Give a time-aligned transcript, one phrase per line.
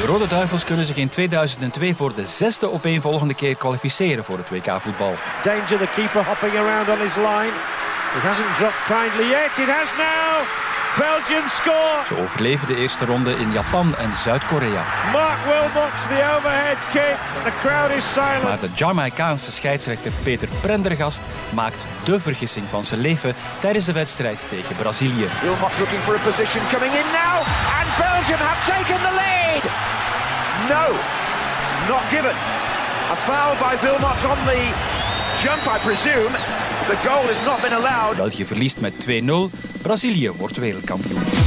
[0.00, 4.48] De Rode Duivels kunnen zich in 2002 voor de zesde opeenvolgende keer kwalificeren voor het
[4.48, 5.14] WK-voetbal.
[5.44, 7.52] Danger, the keeper hopping around on his line.
[8.16, 9.50] It hasn't dropped kindly yet.
[9.58, 10.60] It has now.
[10.98, 12.04] Belgium score.
[12.06, 14.84] Ze overleven de eerste ronde in Japan en Zuid-Korea.
[15.12, 17.16] Mark Wilmots, the overhead kick.
[17.44, 18.42] The crowd is silent.
[18.42, 24.48] Maar de Jamaicaanse scheidsrechter Peter Prendergast maakt de vergissing van zijn leven tijdens de wedstrijd
[24.48, 25.28] tegen Brazilië.
[25.42, 27.36] Wilmots looking for a position coming in now.
[27.78, 29.59] And Belgium have taken the lead.
[30.70, 30.86] No,
[31.88, 32.34] not given.
[33.10, 34.60] A foul by Wilmots on the
[35.42, 36.32] jump, I presume.
[36.86, 38.16] The goal has not been allowed.
[38.16, 39.50] België verliest met 2-0.
[39.82, 41.39] Brazilië wordt wereldkampioen.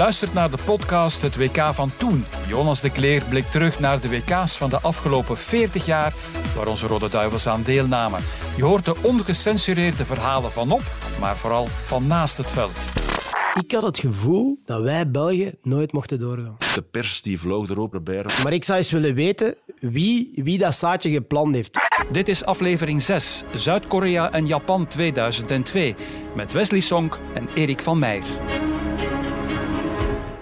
[0.00, 2.24] Luistert naar de podcast Het WK van toen.
[2.48, 6.14] Jonas de Kleer blikt terug naar de WK's van de afgelopen 40 jaar
[6.56, 8.22] waar onze Rode Duivels aan deelnamen.
[8.56, 10.82] Je hoort de ongecensureerde verhalen van op,
[11.18, 12.76] maar vooral van naast het veld.
[13.54, 16.56] Ik had het gevoel dat wij België nooit mochten doorgaan.
[16.74, 18.24] De pers die vloog erop erbij.
[18.42, 21.78] Maar ik zou eens willen weten wie, wie dat zaadje gepland heeft.
[22.12, 25.94] Dit is aflevering 6, Zuid-Korea en Japan 2002,
[26.36, 28.69] met Wesley Sonk en Erik van Meijer.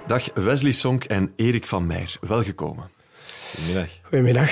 [0.08, 2.16] Dag Wesley Sonk en Erik van Meijer.
[2.20, 2.90] Welgekomen.
[3.54, 3.88] Goedemiddag.
[4.02, 4.50] Goedemiddag.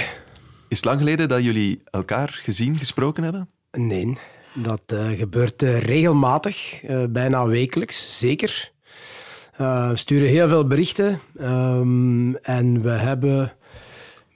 [0.69, 3.49] Is het lang geleden dat jullie elkaar gezien, gesproken hebben?
[3.71, 4.17] Nee,
[4.55, 8.71] dat eh, gebeurt eh, regelmatig, eh, bijna wekelijks, zeker.
[9.57, 13.53] Eh, we sturen heel veel berichten ehm, en we hebben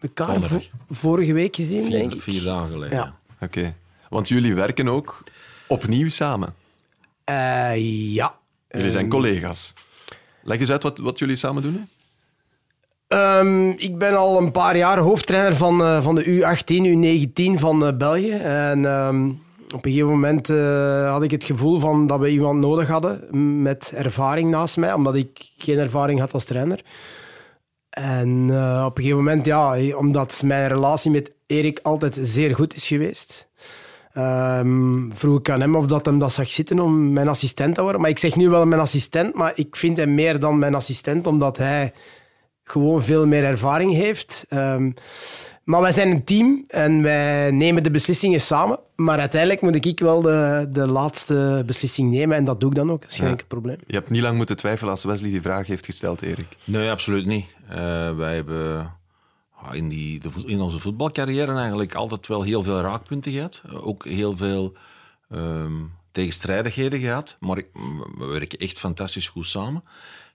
[0.01, 2.23] elkaar vo- vorige week gezien, denk Vier, ik.
[2.23, 2.97] vier dagen geleden.
[2.99, 3.15] Ja.
[3.41, 3.75] Oké.
[4.09, 5.23] Want jullie werken ook
[5.67, 6.55] opnieuw samen.
[7.25, 8.39] Eh, ja.
[8.71, 9.73] Jullie zijn collega's.
[10.43, 11.89] Leg eens uit wat, wat jullie samen doen.
[13.11, 17.87] Ehm, ik ben al een paar jaar hoofdtrainer van, eh, van de U18, U19 van
[17.87, 18.33] eh, België.
[18.33, 19.29] En ehm,
[19.75, 23.27] op een gegeven moment eh, had ik het gevoel van dat we iemand nodig hadden
[23.63, 26.81] met ervaring naast mij, omdat ik geen ervaring had als trainer.
[27.91, 28.45] En
[28.85, 33.49] op een gegeven moment, ja, omdat mijn relatie met Erik altijd zeer goed is geweest,
[34.13, 37.83] ehm, vroeg ik aan hem of dat hem dat zag zitten om mijn assistent te
[37.83, 38.01] worden.
[38.01, 41.27] Maar ik zeg nu wel mijn assistent, maar ik vind hem meer dan mijn assistent,
[41.27, 41.93] omdat hij
[42.65, 44.45] gewoon veel meer ervaring heeft.
[44.49, 44.91] Ehm,
[45.65, 48.79] maar wij zijn een team en wij nemen de beslissingen samen.
[48.97, 52.91] Maar uiteindelijk moet ik wel de, de laatste beslissing nemen en dat doe ik dan
[52.91, 53.01] ook.
[53.01, 53.31] Dat is geen Ja.
[53.31, 53.77] enkel probleem.
[53.87, 56.47] Je hebt niet lang moeten twijfelen als Wesley die vraag heeft gesteld, Erik.
[56.65, 57.45] Nee, absoluut niet.
[57.69, 57.77] Eh,
[58.17, 58.91] wij hebben
[59.73, 63.63] in, die, de, in onze voetbalcarrière eigenlijk altijd wel heel veel raakpunten gehad.
[63.67, 64.77] Eh, ook heel veel
[65.31, 65.75] ehm,
[66.13, 67.37] tegenstrijdigheden gehad.
[67.41, 67.67] Maar ik,
[68.19, 69.83] we werken echt fantastisch goed samen.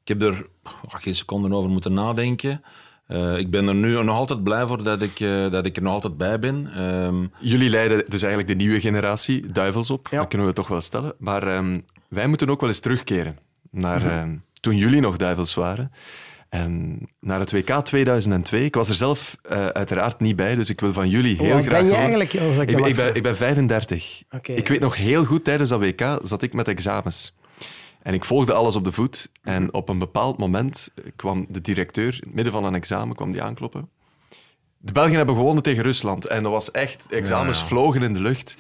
[0.02, 2.64] Ik heb er ah, geen seconde over moeten nadenken.
[3.08, 5.82] Eh, ik ben er nu nog altijd blij voor dat ik, eh, dat ik er
[5.84, 6.72] nog altijd bij ben.
[6.74, 10.08] Ehm, Jullie leiden dus eigenlijk de nieuwe generatie duivels op.
[10.12, 10.18] Ja.
[10.18, 11.14] Dat kunnen we toch wel stellen.
[11.18, 13.38] Maar ehm, wij moeten ook wel eens terugkeren
[13.70, 15.92] naar ehm, toen jullie nog duivels waren.
[16.60, 18.64] En naar het WK 2002.
[18.66, 21.54] Ik was er zelf eh, uiteraard niet bij, dus ik wil van jullie heel Hoe
[21.54, 24.24] oud graag ben je horen- eigenlijk, dat ik Ik, ben, ik, ben, ik ben 35.
[24.32, 24.52] Oké.
[24.54, 27.34] Ik weet nog heel goed, tijdens dat WK zat ik met examens.
[28.02, 29.32] En ik volgde alles op de voet.
[29.42, 33.32] En op een bepaald moment kwam de directeur, in het midden van een examen, kwam
[33.32, 33.90] die aankloppen.
[34.78, 36.26] De Belgen hebben gewonnen tegen Rusland.
[36.28, 37.70] En dat was echt, examens Ja, ja.
[37.70, 38.56] vlogen in de lucht.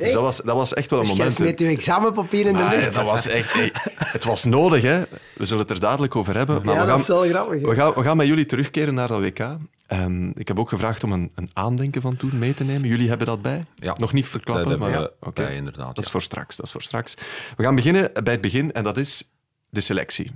[0.00, 1.34] Dus dat was, dat was echt wel een Dus moment.
[1.34, 2.94] smeet je examenpapier in de lucht.
[2.94, 3.52] dat was echt...
[3.52, 5.02] hey, het was nodig, hè.
[5.34, 6.56] We zullen het er dadelijk over hebben.
[6.64, 7.60] Maar ja, we, dat gaan, is wel grappig.
[7.60, 9.38] we, gaan, we gaan met jullie terugkeren naar dat WK.
[9.86, 12.88] Ehm, ik heb ook gevraagd om een, een aandenken van toen mee te nemen.
[12.88, 13.64] Jullie hebben dat bij?
[13.74, 13.94] Ja.
[13.98, 15.10] Nog niet dat verklappen, maar...
[15.34, 15.86] bij, inderdaad.
[15.86, 16.10] Dat is ja.
[16.10, 17.14] voor straks, dat is voor straks.
[17.56, 19.30] We gaan beginnen bij het begin, en dat is
[19.68, 20.30] de selectie.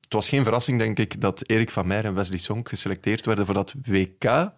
[0.00, 3.46] Het was geen verrassing, denk ik, dat Erik van Meijer en Wesley Sonk geselecteerd werden
[3.46, 4.50] voor dat WK.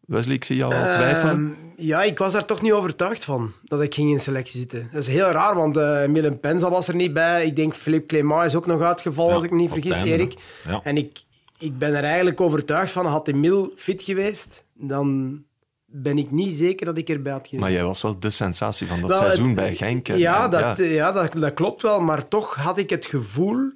[0.00, 1.34] Wesley, ik zie jou al twijfelen.
[1.34, 4.88] Ehm, ja, ik was daar toch niet overtuigd van, dat ik ging in selectie zitten.
[4.92, 7.46] Dat is heel raar, want uh, Milan Penza was er niet bij.
[7.46, 10.10] Ik denk Philippe Clément is ook nog uitgevallen, Ja, als ik me niet vergis, einde,
[10.10, 10.34] Erik.
[10.66, 10.80] Ja.
[10.82, 11.22] En ik,
[11.58, 15.42] ik ben er eigenlijk overtuigd van, had Emil fit geweest, dan
[15.84, 17.62] ben ik niet zeker dat ik erbij had geweest.
[17.62, 20.08] Maar jij was wel de sensatie van dat Wel, seizoen het- bij Genk.
[20.08, 21.12] en- Ja, dat, ja.
[21.12, 23.72] dat, dat klopt wel, maar toch had ik het gevoel,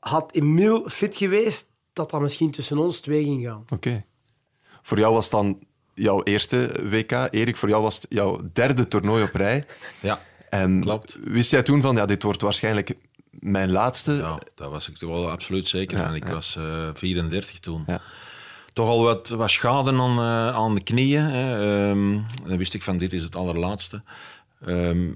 [0.00, 3.64] had Emil fit geweest, dat dat misschien tussen ons twee ging gaan.
[3.72, 4.04] Oké.
[4.82, 5.58] Voor jou was het dan
[5.94, 7.28] jouw eerste WK.
[7.30, 9.66] Erik, voor jou was het jouw derde toernooi op rij.
[10.00, 10.20] Ja,
[10.50, 11.16] En Klopt.
[11.24, 12.94] wist jij toen van, ja, dit wordt waarschijnlijk
[13.30, 14.12] mijn laatste?
[14.12, 16.14] ja, daar was ik wel absoluut zeker Ja, van.
[16.14, 16.32] Ik ja.
[16.32, 17.84] was eh 34 toen.
[17.86, 18.00] Ja.
[18.72, 21.22] Toch al wat, wat schade aan, eh, aan de knieën.
[21.22, 21.52] Hè.
[21.90, 24.02] Ehm, dan wist ik van, dit is het allerlaatste.
[24.66, 25.08] Ehm,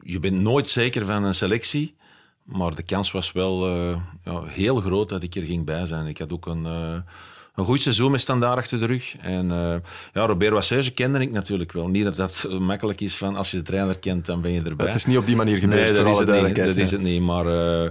[0.00, 1.94] je bent nooit zeker van een selectie.
[2.42, 6.06] Maar de kans was wel eh, ja, heel groot dat ik er ging bij zijn.
[6.06, 6.66] Ik had ook een,
[7.54, 9.16] een goed seizoen met standaard achter de rug.
[9.16, 9.74] En uh,
[10.12, 11.88] ja, Robert Wassage kende ik natuurlijk wel.
[11.88, 14.86] Niet dat dat makkelijk is van als je de trainer kent, dan ben je erbij.
[14.86, 16.56] Het is niet op die manier gebeurd, nee, dat is het niet.
[16.56, 17.46] Dat is het niet, maar...
[17.46, 17.88] Uh,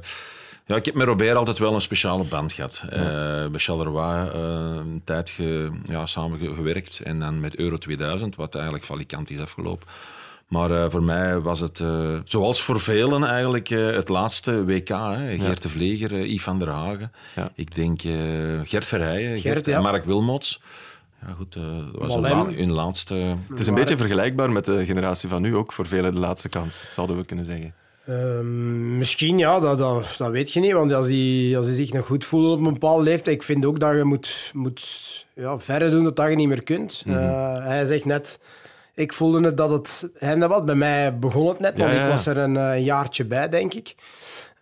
[0.65, 2.83] ja, ik heb met Robert altijd wel een speciale band gehad.
[2.89, 2.97] Ja.
[3.43, 8.35] Uh, bij Charleroi uh, een tijd ge, ja, samen gewerkt en dan met Euro 2000,
[8.35, 9.87] wat eigenlijk valikant is afgelopen.
[10.51, 14.87] Maar uh, voor mij was het, uh, zoals voor velen eigenlijk, uh, het laatste WK.
[14.87, 15.37] Hè.
[15.37, 15.53] Geert ja.
[15.53, 17.11] de Vleger, Yves van der Hagen.
[17.35, 17.51] Ja.
[17.55, 18.01] Ik denk
[18.63, 19.81] Gert Verheijen, Gert, Gert ja.
[19.81, 20.61] Mark Wilmots.
[21.25, 23.15] Ja, goed, dat was hun, la hun, laatste...
[23.49, 26.49] Het is een beetje vergelijkbaar met de generatie van nu ook, voor velen de laatste
[26.49, 27.73] kans, zouden we kunnen zeggen.
[28.09, 30.71] Um, misschien, ja, dat, dat, dat, weet je niet.
[30.71, 33.65] Want als die, als die zich nog goed voelen op een bepaalde leeftijd, ik vind
[33.65, 34.81] ook dat je moet, moet
[35.33, 37.03] ja, verder doen dat, dat je niet meer kunt.
[37.05, 37.61] Mm -hmm.
[37.61, 38.39] hij zegt net
[39.01, 40.65] ik voelde het dat het hende wat.
[40.65, 42.03] Bij mij begon het net, want ja, ja.
[42.03, 43.95] ik was er een, een, jaartje bij, denk ik.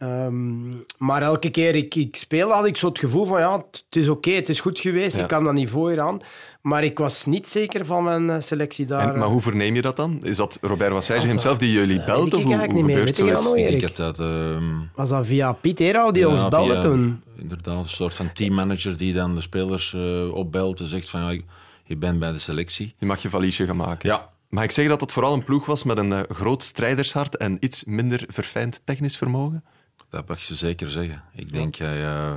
[0.03, 3.95] Um, maar elke keer ik, ik speelde, had ik zo het gevoel van ja, het
[3.95, 5.21] is oké, okay, het is goed geweest, ja.
[5.21, 6.19] ik kan dat niveau hier aan.
[6.61, 9.13] Maar ik was niet zeker van mijn selectie daar.
[9.13, 10.17] En, maar hoe verneem je dat dan?
[10.21, 12.33] Is dat Robert Wassage hemzelf die jullie belt?
[12.33, 13.53] Of hoe, hoe gebeurt zoiets?
[13.53, 14.19] Ik heb dat...
[14.19, 14.89] Um...
[14.95, 17.23] Was dat via Piet Erau die ons belde via, toen?
[17.37, 21.41] Inderdaad, een soort van teammanager die dan de spelers uh, opbelt en zegt van ja,
[21.89, 22.93] je bent bij de selectie.
[22.97, 24.09] Je mag je valiesje gaan maken.
[24.09, 27.37] Ja, Mag ik zeggen dat het vooral een ploeg was met een uh, groot strijdershart
[27.37, 29.63] en iets minder verfijnd technisch vermogen?
[30.09, 31.23] Dat mag je zeker zeggen.
[31.35, 31.95] Ik denk ja.
[31.95, 32.33] uh,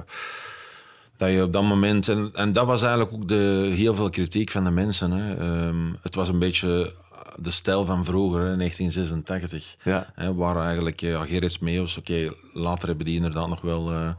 [1.16, 2.08] dat je op dat moment...
[2.08, 5.10] En, en dat was eigenlijk ook de, heel veel kritiek van de mensen.
[5.10, 5.56] Hè.
[5.66, 6.94] Um, het was een beetje
[7.37, 9.76] de stijl van vroeger, hè, 1986.
[9.82, 10.12] Ja.
[10.14, 11.96] Hè, waar eigenlijk ja, Gerrits Meeuws...
[11.96, 13.93] Oké, okay, later hebben die inderdaad nog wel...
[13.93, 14.10] Uh,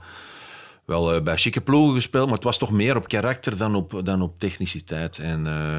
[0.85, 4.01] wel uh, bij chique ploegen gespeeld, maar het was toch meer op karakter dan op,
[4.03, 5.17] dan op techniciteit.
[5.17, 5.45] En...
[5.47, 5.77] Uh,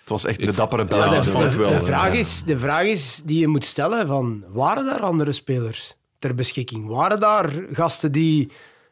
[0.00, 1.14] het was echt de dappere Belgen.
[1.14, 4.84] Ja, de, de, de, vraag is, de vraag is die je moet stellen: van, waren
[4.84, 6.88] daar andere spelers ter beschikking?
[6.88, 8.50] Waren daar gasten die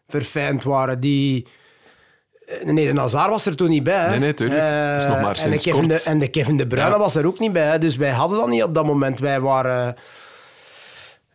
[0.08, 1.46] verfijnd waren, die...
[2.64, 4.04] Nee, de Nazar was er toen niet bij.
[4.04, 4.10] Hè?
[4.10, 4.60] Nee, nee, tuurlijk.
[4.60, 6.04] Uh, het is nog maar sinds en de Kevin kort.
[6.04, 6.98] De, en de Kevin De Bruyne ja.
[6.98, 7.78] was er ook niet bij.
[7.78, 9.18] Dus wij hadden dat niet op dat moment.
[9.18, 9.96] Wij waren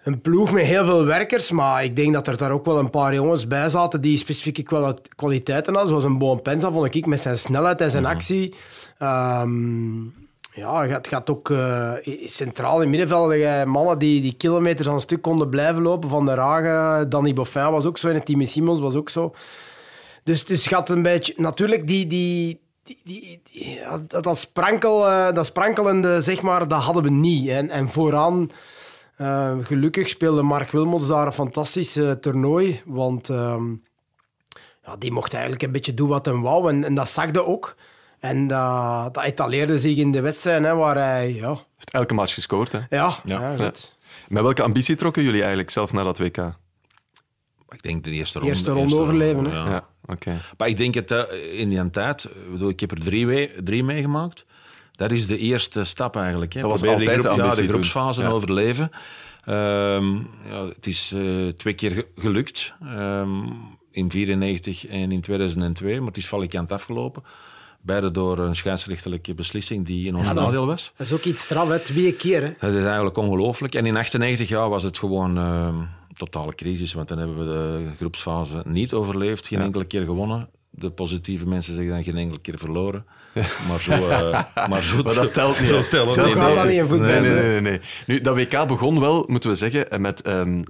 [0.09, 2.89] een ploeg met heel veel werkers, maar ik denk dat er daar ook wel een
[2.89, 4.63] paar jongens bij zaten die specifieke
[5.15, 5.89] kwaliteiten hadden.
[5.89, 8.53] Zoals een Boon Penza, vond ik, met zijn snelheid en zijn actie.
[9.01, 10.13] Um,
[10.51, 11.91] ja, het gaat ook uh,
[12.25, 13.65] centraal in middenveld.
[13.65, 16.09] Mannen die, die kilometers aan een stuk konden blijven lopen.
[16.09, 18.07] Van der Hagen, Danny Boffin was ook zo.
[18.07, 19.33] En Timmy Simons was ook zo.
[20.23, 21.33] Dus, dus gaat een beetje...
[21.37, 22.07] Natuurlijk, die...
[22.07, 27.09] die die, die, die, dat, dat, sprankel, uh, dat sprankelende, zeg maar, dat hadden we
[27.09, 27.47] niet.
[27.47, 28.49] En, en vooraan...
[29.21, 32.81] Uh, gelukkig speelde Mark Wilmots daar een fantastisch uh, toernooi.
[32.85, 33.61] Want uh,
[34.83, 36.69] ja, die mocht eigenlijk een beetje doen wat hij wou.
[36.69, 37.75] En, en dat zakte ook.
[38.19, 41.33] En dat, dat etaleerde zich in de wedstrijd, hè, waar hij...
[41.33, 41.49] Ja.
[41.49, 42.79] Heeft elke match gescoord, hè?
[42.89, 43.39] Ja, ja.
[43.39, 43.95] ja goed.
[44.27, 46.37] Met welke ambitie trokken jullie eigenlijk zelf naar dat WK?
[47.69, 48.53] Ik denk de eerste ronde.
[48.53, 49.69] De eerste ronde overleven, ronde, hè?
[49.69, 50.11] Ja, oké.
[50.11, 50.37] Okay.
[50.57, 51.11] Maar ik denk het
[51.51, 52.29] in die tijd...
[52.67, 54.45] Ik heb er drie, mee, drie meegemaakt.
[54.99, 56.53] Dat is de eerste stap eigenlijk.
[56.53, 56.61] Hè.
[56.61, 58.29] Dat was altijd de, groep, de, ja, de groepsfase ja.
[58.29, 58.91] overleven.
[59.47, 62.73] Um, ja, het is uh, twee keer gelukt.
[62.83, 65.97] Um, in 94 en in 2002.
[65.97, 67.23] Maar het is valikant afgelopen.
[67.81, 70.93] Beide door een scheidsrechterlijke beslissing die in ons ja, nadeel was.
[70.97, 71.79] Dat is ook iets straf, hè?
[71.79, 72.41] twee keer.
[72.41, 72.51] Hè?
[72.59, 73.75] Dat is eigenlijk ongelooflijk.
[73.75, 75.75] En in 98 jaar was het gewoon uh,
[76.17, 76.93] totale crisis.
[76.93, 79.47] Want dan hebben we de groepsfase niet overleefd.
[79.47, 79.65] Geen ja.
[79.65, 80.49] enkele keer gewonnen.
[80.69, 83.05] De positieve mensen zeggen dan geen enkele keer verloren.
[83.67, 83.91] Maar zo...
[83.91, 85.69] Uh, maar, zo maar dat telt niet.
[85.69, 87.07] Zo, gaat dat niet in voetbal.
[87.07, 90.27] Nee, nee, nee, nee, Nu, dat WK begon wel, moeten we zeggen, met...
[90.27, 90.63] Um,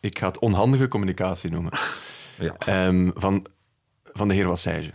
[0.00, 1.72] ik ga het onhandige communicatie noemen.
[2.38, 2.86] Ja.
[2.86, 3.46] Um, van,
[4.12, 4.90] van de heer Wassage.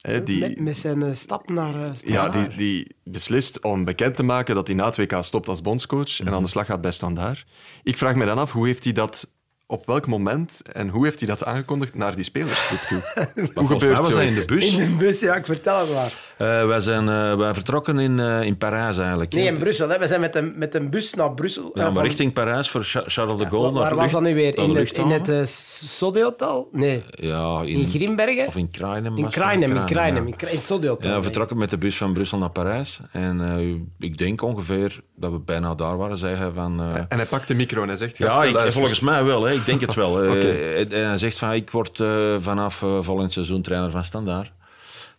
[0.00, 4.16] He, die, met, met, zijn uh, stap naar uh, Ja, die, die beslist om bekend
[4.16, 6.26] te maken dat hij na het WK stopt als bondscoach mm -hmm.
[6.26, 7.46] en aan de slag gaat bij Standaard.
[7.82, 9.30] Ik vraag me dan af, hoe heeft hij dat
[9.68, 13.24] op welk moment en hoe heeft hij dat aangekondigd naar die spelersgroep toe?
[13.54, 14.20] hoe gebeurt dat?
[14.20, 14.74] in de bus.
[14.74, 16.24] In de bus, ja, ik vertel het maar.
[16.62, 19.32] Uh, wij zijn uh, wij vertrokken in, uh, in Parijs eigenlijk.
[19.32, 19.88] Nee, in Brussel.
[19.88, 19.98] Hè.
[19.98, 21.70] We zijn met een, met een bus naar Brussel.
[21.74, 22.02] Ja, maar van...
[22.02, 23.72] richting Parijs voor Charles de Gaulle.
[23.72, 24.58] Ja, waar was dat nu weer?
[24.58, 26.68] In het, in het uh, Sodde-hotel?
[26.72, 27.02] Nee.
[27.10, 28.46] Ja, in, in Grimbergen?
[28.46, 29.16] Of in Kruinem.
[29.16, 30.26] In Kruinem, in Kruinem.
[30.26, 30.48] Ja.
[30.48, 31.10] In Sodde-hotel.
[31.10, 33.00] Ja, we vertrokken met de bus van Brussel naar Parijs.
[33.12, 36.18] En ik denk ongeveer dat we bijna daar waren.
[36.18, 38.18] Hij van, en hij pakt de micro en hij zegt...
[38.18, 39.44] Ja, ik, volgens mij wel.
[39.44, 39.55] Hè.
[39.56, 40.10] Ik denk het wel.
[40.32, 40.86] okay.
[40.86, 41.96] En hij zegt van, ik word
[42.38, 44.52] vanaf volgend seizoen trainer van Standaard.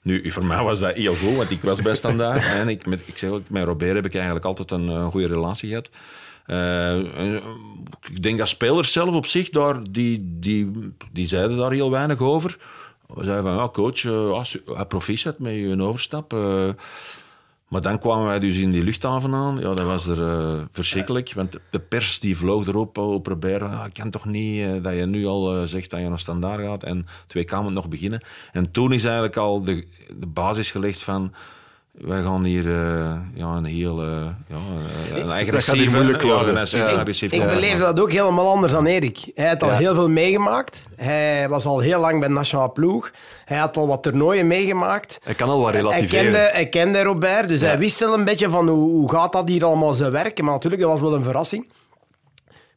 [0.02, 2.46] Nu, voor mij was dat heel goed, want ik was bij Standaard.
[2.62, 5.28] en ik, met, ik zeg ook, met Robert heb ik eigenlijk altijd een, een goede
[5.28, 5.90] relatie gehad.
[6.48, 7.34] Uh,
[8.12, 10.72] ik denk dat spelers zelf op zich daar, die, die,
[11.12, 12.58] die zeiden daar heel weinig over.
[13.08, 16.34] We zeiden van, ja, coach, uh, proficiat met je overstap.
[16.34, 16.70] Uh,
[17.68, 19.58] Maar dan kwamen wij dus in die luchthaven aan.
[19.58, 21.34] Ja, dat was er eh, verschrikkelijk.
[21.34, 23.62] Want de pers die vloog erop op Robert.
[23.62, 26.20] Ah, ik kan toch niet eh, dat je nu al eh, zegt dat je naar
[26.20, 26.84] standaard gaat.
[26.84, 28.22] En twee moet nog beginnen.
[28.52, 29.88] En toen is eigenlijk al de,
[30.20, 31.34] de basis gelegd van...
[31.98, 34.58] Wij gaan hier uh, ja, een heel uh, ja,
[35.16, 35.96] een agressieve...
[35.96, 36.66] moeilijk worden.
[36.70, 39.32] Ja, ik, beleefde dat ook helemaal anders dan Erik.
[39.34, 40.86] Hij had al heel veel meegemaakt.
[40.96, 43.12] Hij was al heel lang bij de nationale ploeg.
[43.46, 45.20] Hij had al wat toernooien meegemaakt.
[45.24, 46.10] Hij kan al wat relativeren.
[46.10, 49.32] Hij kende, hij kende Robert, dus hij wist wel een beetje van hoe, hoe gaat
[49.32, 50.44] dat hier allemaal zo werken.
[50.44, 51.72] Maar natuurlijk, dat was wel een verrassing.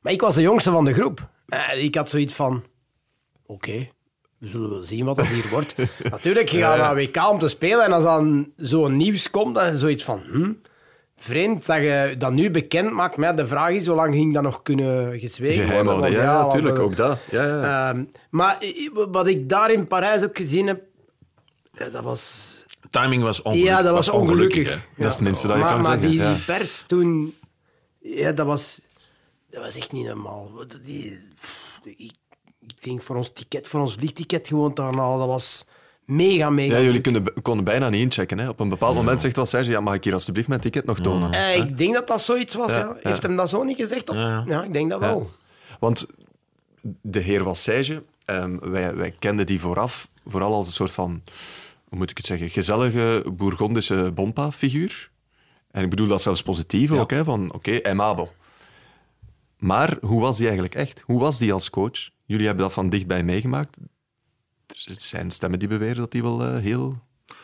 [0.01, 1.29] Maar ik was de jongste van de groep.
[1.77, 2.65] Ik had zoiets van...
[3.47, 3.89] Oké,
[4.41, 5.75] we zullen wel zien wat dat hier wordt.
[6.11, 9.67] Natuurlijk, je gaat naar WK om te spelen en als dan zo'n nieuws komt, dan
[9.67, 10.23] is zoiets van...
[10.31, 10.53] Hm,
[11.17, 13.17] vreemd dat je dat nu bekend maakt.
[13.17, 15.87] Maar de vraag is, hoe lang ging dat nog kunnen gezwegen worden?
[15.87, 17.19] houden, ja, natuurlijk, want, ook dat.
[17.31, 17.95] Ja, ja.
[17.95, 18.59] Uh, maar
[19.11, 20.83] wat ik daar in Parijs ook gezien heb,
[21.73, 22.55] dat was...
[22.91, 23.71] Timing was ongelukkig.
[23.71, 24.59] Ja, dat was, was ongelukkig.
[24.59, 25.03] ongelukkig ja.
[25.03, 26.11] Dat is het minste dat je maar, kan maar zeggen.
[26.11, 26.35] Die, ja.
[26.35, 27.35] die pers toen...
[28.01, 28.81] Ja, dat was...
[29.51, 30.51] Dat was echt niet normaal.
[30.83, 31.19] Die,
[31.85, 32.13] ik,
[32.71, 35.65] ik denk voor ons ticket, voor ons vliegticket gewoon te gaan halen, dat was
[36.05, 36.77] mega, mega.
[36.77, 38.39] Ja, jullie kunnen, konden bijna niet inchecken.
[38.39, 38.49] Hè.
[38.49, 41.01] Op een bepaald moment zegt wel Serge, ja, mag ik hier alsjeblieft mijn ticket nog
[41.01, 41.35] tonen?
[41.35, 42.73] Uh, ik denk dat dat zoiets was.
[42.73, 44.09] Ja, Heeft hem dat zo niet gezegd?
[44.09, 44.15] Op...
[44.15, 44.45] Ja.
[44.47, 44.63] ja.
[44.63, 45.31] ik denk dat wel.
[45.81, 46.07] Want
[47.01, 51.23] de heer Wassage, um, wij, wij kenden die vooraf vooral als een soort van,
[51.89, 55.11] hoe moet ik het zeggen, gezellige Bourgondische bompa-figuur.
[55.71, 58.33] En ik bedoel dat zelfs positief ook, hè, van oké, okay, aimabel.
[59.59, 61.03] Maar hoe was die eigenlijk echt?
[61.05, 62.11] Hoe was die als coach?
[62.31, 63.77] Jullie hebben dat van dichtbij meegemaakt.
[64.67, 66.99] Er zijn stemmen die beweren dat hij wel uh, heel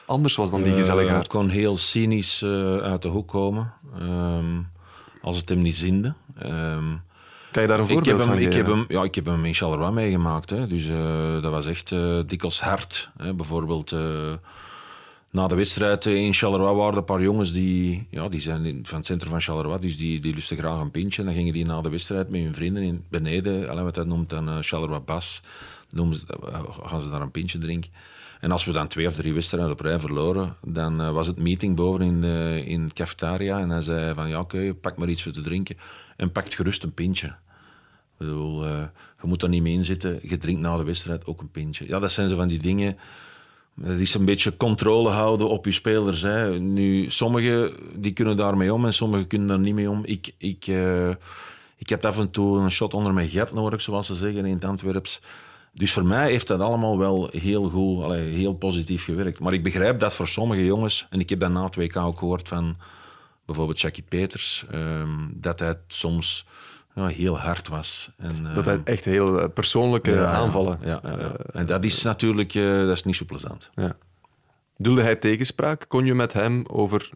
[0.07, 3.73] anders was dan die gezellige Het kon heel cynisch uh, uit de hoek komen.
[4.01, 4.69] Um,
[5.23, 6.15] als het hem niet zinde.
[6.43, 7.03] Um,
[7.51, 9.25] kan je daar een voorbeeld ik heb hem, van ik heb hem, ja, ik heb
[9.25, 10.51] hem in Charleroi meegemaakt.
[10.51, 10.67] Hè.
[10.67, 11.89] Dus uh, dat was echt
[12.27, 13.11] dikwijls hard.
[13.17, 13.35] Hè.
[13.35, 13.91] Bijvoorbeeld
[15.37, 18.97] na de wedstrijd in Charleroi waren er een paar jongens die, ja, die zijn van
[18.97, 21.21] het centrum van Charleroi, dus die, die lusten graag een pintje.
[21.21, 24.07] En dan gingen die na de wedstrijd met hun vrienden in, beneden, alleen wat dat
[24.07, 25.43] noemt dan uh, Charleroi Bas,
[25.91, 27.91] noemen ze, uh, gaan ze daar een pintje drinken.
[28.41, 31.77] En als we dan twee of drie wedstrijden op rij verloren, dan was het meeting
[31.77, 33.61] boven in de, in cafetaria.
[33.61, 35.77] En hij zei van, ja oké, pak maar iets voor te drinken.
[36.17, 37.35] En pakt gerust een pintje.
[38.19, 38.89] Bedoel, je
[39.23, 40.19] moet er niet mee in zitten.
[40.23, 41.89] Je drinkt na de wedstrijd ook een pintje.
[41.89, 42.97] Ja, dat zijn zo van die dingen...
[43.83, 46.23] Het is een beetje controle houden op je spelers.
[46.23, 46.59] Hè.
[46.61, 50.01] Nu, sommigen die kunnen daarmee om en sommigen kunnen daar niet mee om.
[50.05, 51.09] Ik, ik, uh,
[51.77, 54.55] ik heb af en toe een shot onder mijn gat nodig, zoals ze zeggen in
[54.55, 55.21] het Antwerps.
[55.73, 59.41] Dus voor mij heeft dat allemaal wel heel goed, allee, heel positief gewerkt.
[59.41, 62.19] Maar ik begrijp dat voor sommige jongens, en ik heb dat na het WK ook
[62.19, 62.77] gehoord van
[63.47, 66.47] bijvoorbeeld Jackie Peters, um, dat hij soms
[66.97, 68.11] ja, heel hard was.
[68.17, 70.79] En, uh, dat hij echt heel persoonlijke ja, aanvallen.
[70.83, 73.71] Ja, ja, ja, En dat is natuurlijk uh, dat is niet zo plezant.
[73.75, 73.97] Ja.
[74.77, 75.85] Doelde hij tegenspraak?
[75.89, 77.11] Kon je met hem over.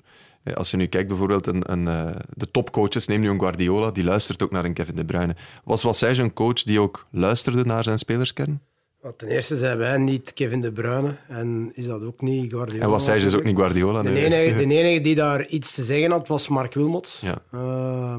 [0.54, 4.04] Als je nu kijkt bijvoorbeeld, een, een, uh, de topcoaches, neem nu een Guardiola, die
[4.04, 5.37] luistert ook naar een Kevin De Bruyne.
[5.64, 8.60] Was Wassage een coach die ook luisterde naar zijn spelerskern?
[9.00, 12.84] Want ten eerste zijn wij niet Kevin De Bruyne en is dat ook niet Guardiola.
[12.84, 14.02] En Wassage is ook niet Guardiola.
[14.02, 14.25] De nee.
[14.25, 17.18] enige, de enige die daar iets te zeggen had, was Mark Wilmot.
[17.20, 17.38] Ja.
[17.54, 18.14] Uh,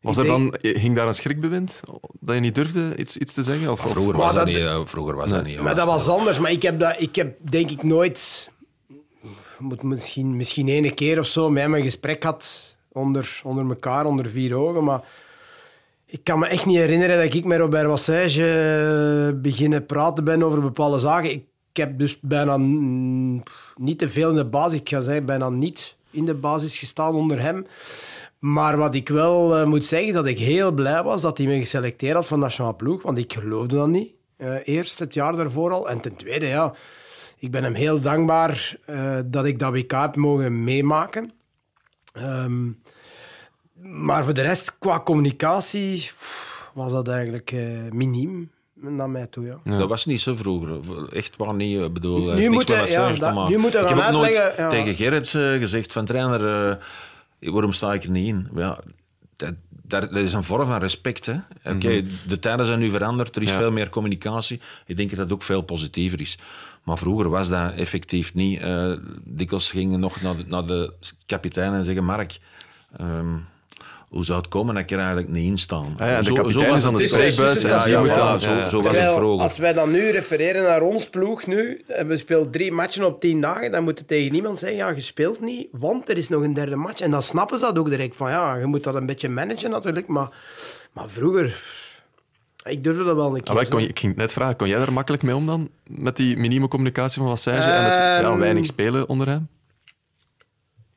[0.00, 1.80] was er dan, ging daar een schrikbewind?
[2.20, 3.70] Dat je niet durfde iets, iets te zeggen?
[3.70, 5.34] Of, vroeger, was dat, niet, vroeger was nee.
[5.34, 5.60] dat niet.
[5.60, 6.38] Maar dat was anders.
[6.38, 8.50] Maar ik heb, dat, ik heb denk ik nooit...
[9.58, 14.06] Moet misschien, misschien ene keer of zo met hem een gesprek gehad onder, onder elkaar,
[14.06, 14.84] onder vier ogen.
[14.84, 15.02] Maar
[16.06, 20.60] ik kan me echt niet herinneren dat ik met Robert Wassage beginnen praten ben over
[20.60, 21.30] bepaalde zaken.
[21.30, 22.56] Ik heb dus bijna
[23.76, 27.14] niet te veel in de basis, ik ga zeggen, bijna niet in de basis gestaan
[27.14, 27.66] onder hem.
[28.40, 31.46] Maar wat ik wel uh, moet zeggen, is dat ik heel blij was dat hij
[31.46, 34.12] me geselecteerd had voor de nationale ploeg, want ik geloofde dat niet.
[34.38, 35.88] Uh, eerst het jaar daarvoor al.
[35.88, 36.74] En ten tweede, ja,
[37.38, 41.32] ik ben hem heel dankbaar uh, dat ik dat WK heb mogen meemaken.
[42.16, 42.82] Um,
[43.82, 46.10] maar voor de rest, qua communicatie,
[46.74, 47.54] was dat eigenlijk
[47.90, 49.46] miniem naar mij toe.
[49.46, 49.58] Ja.
[49.64, 49.78] Ja.
[49.78, 50.78] Dat was niet zo vroeger.
[51.12, 51.80] Echt waar niet.
[51.80, 54.56] Ik bedoel, nu moet hij, ja, dat, nu moet hij ik heb ook uitleggen, nooit
[54.56, 54.68] ja.
[54.68, 55.28] tegen Gerrit
[55.60, 56.78] gezegd van trainer
[57.40, 58.48] waarom sta ik er niet in?
[58.54, 58.80] Ja,
[59.36, 59.54] dat,
[59.88, 61.28] dat, is een vorm van respect.
[61.28, 62.28] Oké, okay, mm -hmm.
[62.28, 63.56] de tijden zijn nu veranderd, er is ja.
[63.56, 64.60] veel meer communicatie.
[64.86, 66.38] Ik denk dat dat ook veel positiever is.
[66.82, 68.60] Maar vroeger was dat effectief niet.
[68.60, 68.92] Uh,
[69.24, 70.92] dikwijls gingen nog naar de, naar de
[71.26, 72.38] kapitein en zeggen: Mark,
[73.00, 73.46] um,
[74.10, 75.76] hoe zou het komen dat ik er eigenlijk niet in sta?
[75.76, 77.62] Ah ja, de kapitein is aan de spreekbuis.
[77.62, 79.42] Ja, ja, ja, zo, zo was het vroeger.
[79.42, 83.20] Als wij dan nu refereren naar ons ploeg nu, en we spelen drie matchen op
[83.20, 86.28] tien dagen, dan moet je tegen niemand zeggen, ja, je speelt niet, want er is
[86.28, 87.00] nog een derde match.
[87.00, 89.70] En dan snappen ze dat ook direct, van ja, je moet dat een beetje managen
[89.70, 90.28] natuurlijk, maar,
[90.92, 91.62] maar vroeger...
[92.64, 93.58] Ik durfde dat wel een keer.
[93.58, 95.68] Ah, kon, ik ging net vragen, kon jij er makkelijk mee om dan?
[95.86, 99.48] Met die minieme communicatie van Wassage um, en het ja, weinig spelen onder hem?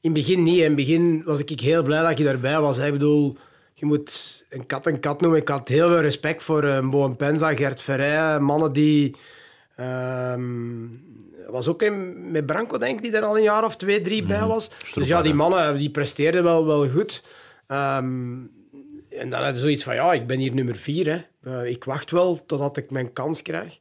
[0.03, 0.57] In het begin niet.
[0.57, 2.77] In het begin was ik heel blij dat je daarbij was.
[2.77, 3.37] Ik bedoel,
[3.73, 5.39] je moet een kat een kat noemen.
[5.39, 9.15] Ik had heel veel respect voor uh, Boen Penza, Gert Verrij, mannen die...
[9.75, 10.87] ehm,
[11.49, 14.23] was ook in, met Branco, denk ik, die er al een jaar of twee, drie
[14.23, 14.71] bij was.
[14.93, 17.23] Dus ja, die mannen die presteerden wel, wel goed.
[17.67, 18.33] Ehm,
[19.09, 21.07] en dan had je zoiets van, ja, ik ben hier nummer vier.
[21.11, 21.51] Hè.
[21.51, 23.79] Eh, ik wacht wel totdat ik mijn kans krijg.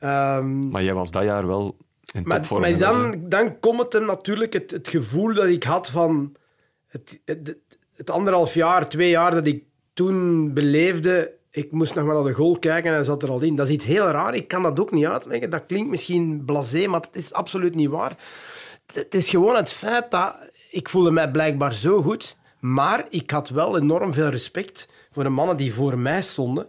[0.00, 1.76] Ehm, Maar jij was dat jaar wel
[2.14, 6.36] in maar, dan, dan komt het natuurlijk het, het gevoel dat ik had van
[6.86, 7.56] het, het,
[7.96, 11.36] het anderhalf jaar, twee jaar dat ik toen beleefde.
[11.50, 13.56] Ik moest nog maar naar de goal kijken en hij zat er al in.
[13.56, 14.34] Dat is iets heel raar.
[14.34, 15.50] Ik kan dat ook niet uitleggen.
[15.50, 18.16] Dat klinkt misschien blasé, maar het is absoluut niet waar.
[18.92, 20.34] Het is gewoon het feit dat
[20.70, 25.28] ik voelde mij blijkbaar zo goed, maar ik had wel enorm veel respect voor de
[25.28, 26.68] mannen die voor mij stonden.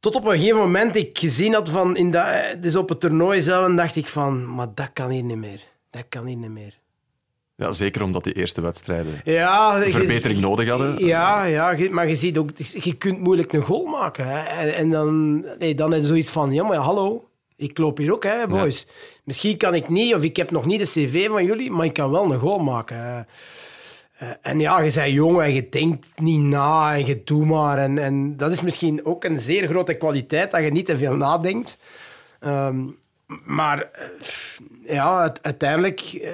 [0.00, 1.96] Tot op een gegeven moment ik gezien had van...
[1.96, 2.26] In dat,
[2.60, 4.54] dus op het toernooi zelf en dacht ik van...
[4.54, 5.60] Maar dat kan hier niet meer.
[5.90, 6.78] Dat kan hier niet meer.
[7.56, 11.04] Ja, zeker omdat die eerste wedstrijden Ja, je- verbetering nodig hadden.
[11.06, 12.50] Ja, ja maar je ziet ook...
[12.56, 14.26] Je kunt moeilijk een goal maken.
[14.28, 14.38] Hè.
[14.42, 16.52] En, en dan, nee, dan is zoiets van...
[16.52, 17.28] Ja, maar ja, hallo.
[17.56, 18.86] Ik loop hier ook, hè, boys.
[19.24, 21.92] Misschien kan ik niet, of ik heb nog niet de cv van jullie, maar ik
[21.92, 22.96] kan wel een goal maken.
[22.96, 23.20] hè.
[24.18, 27.78] Eh, en ja, je bent jong en je denkt niet na en je doet maar.
[27.78, 31.14] En, en dat is misschien ook een zeer grote kwaliteit, dat je niet te veel
[31.14, 31.78] nadenkt.
[32.40, 32.84] Ehm,
[33.44, 36.30] maar eh, ja, uiteindelijk eh,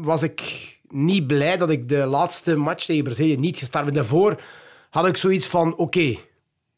[0.00, 0.40] was ik
[0.88, 3.94] niet blij dat ik de laatste match tegen Brazilië niet gestart ben.
[3.94, 4.40] Daarvoor
[4.90, 6.16] had ik zoiets van, oké,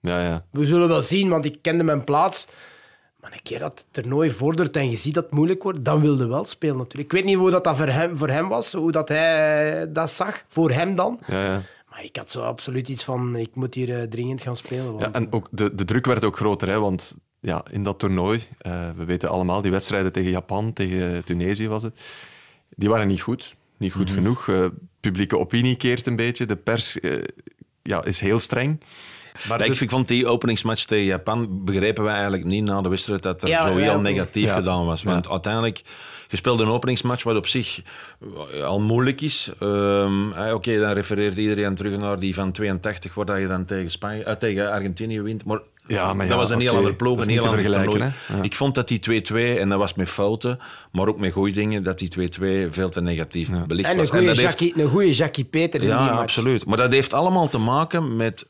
[0.00, 0.44] Ja, ja.
[0.50, 2.46] we zullen wel zien, want ik kende mijn plaats.
[3.24, 6.00] Maar een keer dat het toernooi vordert en je ziet dat het moeilijk wordt, dan
[6.00, 7.12] wilde wel spelen natuurlijk.
[7.12, 10.10] Ik weet niet hoe dat, dat voor, hem, voor hem was, hoe dat hij dat
[10.10, 11.20] zag, voor hem dan.
[11.26, 11.62] ja, ja.
[11.90, 14.90] Maar ik had zo absoluut iets van, ik moet hier eh, dringend gaan spelen.
[14.90, 17.98] Want, Ja, en ook de, de druk werd ook groter, hè, want ja, in dat
[17.98, 22.00] toernooi, eh, we weten allemaal, die wedstrijden tegen Japan, tegen Tunesië was het,
[22.68, 23.54] die waren niet goed.
[23.76, 24.48] Niet goed genoeg.
[24.48, 24.66] Eh,
[25.00, 26.46] publieke opinie keert een beetje.
[26.46, 26.98] De pers
[27.82, 28.80] ja, is heel streng.
[29.48, 32.88] Maar Ja, dus- ik vond die openingsmatch tegen Japan begrepen wij eigenlijk niet na de
[32.88, 34.54] wedstrijd dat er Ja, zo ja, heel negatief Ja.
[34.54, 35.02] gedaan was.
[35.02, 35.82] Want uiteindelijk
[36.28, 37.80] gespeeld een openingsmatch wat op zich
[38.54, 39.50] eh, al moeilijk is.
[39.60, 43.64] Ehm, eh, Oké, dan refereert iedereen terug naar die van 82, waar dat je dan
[43.64, 45.44] tegen, Spanje, eh, tegen Argentinië wint.
[45.44, 47.50] Maar, Ja, maar ja, dat was een heel oké, andere ploeg, dat een is heel
[47.50, 48.26] niet te ander vergelijken, toernooi.
[48.26, 48.36] hè?
[48.36, 48.42] Ja.
[48.42, 50.58] Ik vond dat die 2-2, en dat was met fouten,
[50.92, 54.10] maar ook met goede dingen, dat die 2-2 veel te negatief belicht en een was.
[54.10, 56.20] goede dat heeft- Jackie, een goede Jackie Peters in die ja, match.
[56.22, 56.64] absoluut.
[56.66, 58.46] Maar dat heeft allemaal te maken met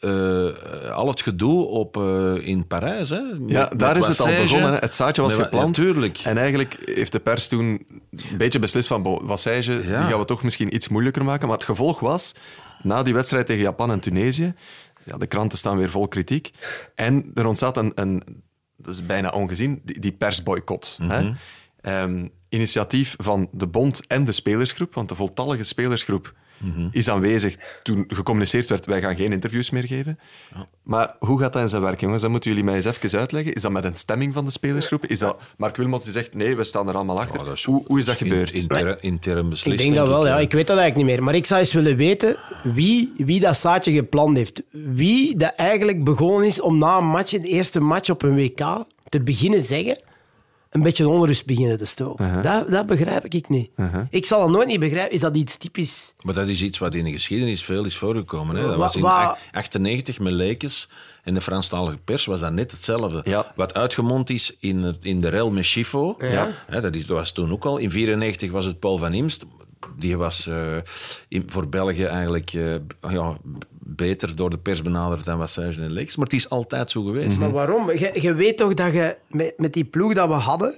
[0.00, 3.08] eh, al het gedoe op, eh, in Parijs.
[3.08, 3.20] Hè?
[3.20, 4.74] Met- Ja, daar is het al begonnen.
[4.80, 5.76] Het zaadje was Nee, geplant.
[5.76, 6.30] Ja.
[6.30, 7.64] En eigenlijk heeft de pers toen
[8.10, 11.48] een beetje beslist van bon, Wassage, die gaan we toch misschien iets moeilijker maken.
[11.48, 12.34] Maar het gevolg was,
[12.82, 14.54] na die wedstrijd tegen Japan en Tunesië,
[15.04, 16.50] ja, de kranten staan weer vol kritiek.
[16.94, 18.22] En er ontstaat een, een
[18.76, 20.98] dat is bijna ongezien, die, die persboycott.
[21.02, 21.22] hè.
[21.22, 21.32] Mhm.
[21.80, 26.88] Ehm, initiatief van de bond en de spelersgroep, want de voltallige spelersgroep Mhm.
[26.90, 30.18] is aanwezig toen gecommuniceerd werd, wij gaan geen interviews meer geven.
[30.82, 32.22] Maar hoe gaat dat in zijn werk, jongens?
[32.22, 33.54] Dat moeten jullie mij eens even uitleggen.
[33.54, 35.06] Is dat met een stemming van de spelersgroep?
[35.06, 37.40] Is dat Mark Wilmots die zegt, nee, we staan er allemaal achter?
[37.46, 38.50] Oh, is- hoe, hoe is dat in- gebeurd?
[38.52, 39.78] Intern, intern beslist.
[39.80, 40.34] Ik denk dat wel, ja.
[40.34, 40.40] ja.
[40.40, 41.24] Ik weet dat eigenlijk niet meer.
[41.26, 44.62] Maar ik zou eens willen weten wie, wie dat zaadje gepland heeft.
[44.70, 48.84] Wie dat eigenlijk begonnen is om na een match, de eerste match op een WK,
[49.08, 49.98] te beginnen zeggen,
[50.70, 52.42] een beetje onrust beginnen te stoken.
[52.42, 53.70] Dat, dat begrijp ik niet.
[54.10, 55.12] Ik zal het nooit niet begrijpen.
[55.14, 56.14] Is dat iets typisch...
[56.20, 58.56] Maar dat is iets wat in de geschiedenis veel is voorgekomen.
[58.56, 58.62] Hè?
[58.62, 60.88] Dat Wa- was in wa- 1998 met Lekes
[61.22, 63.20] en de Franstalige pers was dat net hetzelfde.
[63.24, 63.52] Ja.
[63.56, 66.16] Wat uitgemond is in, in de rel met Schifo.
[66.18, 66.48] Ja.
[66.66, 67.78] Hè, dat, is, dat was toen ook al.
[67.78, 69.44] In 1994 was het Paul van Imst.
[69.96, 70.76] Die was eh,
[71.28, 72.74] in, voor België eigenlijk eh,
[73.12, 73.36] ja,
[73.82, 76.16] beter door de pers benaderd dan Wassage en Lekes.
[76.16, 77.38] Maar het is altijd zo geweest.
[77.38, 77.90] Maar waarom?
[77.90, 80.74] Je, je weet toch dat je met, met die ploeg dat we hadden,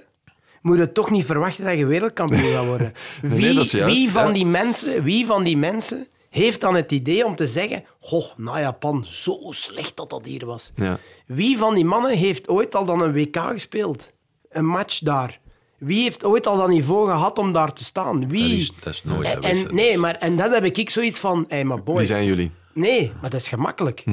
[0.61, 2.93] moet je toch niet verwachten dat je wereldkampioen gaat worden.
[3.21, 4.33] Wie, nee, dat is juist, wie, van ja.
[4.33, 8.59] die mensen, wie van die mensen heeft dan het idee om te zeggen: Goh, na
[8.59, 10.71] Japan, zo slecht dat dat hier was.
[10.75, 10.99] Ja.
[11.25, 14.11] Wie van die mannen heeft ooit al dan een WK gespeeld?
[14.49, 15.39] Een match daar?
[15.77, 18.29] Wie heeft ooit al dat niveau gehad om daar te staan?
[18.29, 18.41] Wie?
[18.49, 20.89] Dat is- dat is nooit en, geweest, en, dat Nee, maar en dan heb ik
[20.89, 21.97] zoiets van: Hé, maar boys.
[21.97, 22.51] Wie zijn jullie?
[22.73, 24.03] Nee, maar dat is gemakkelijk.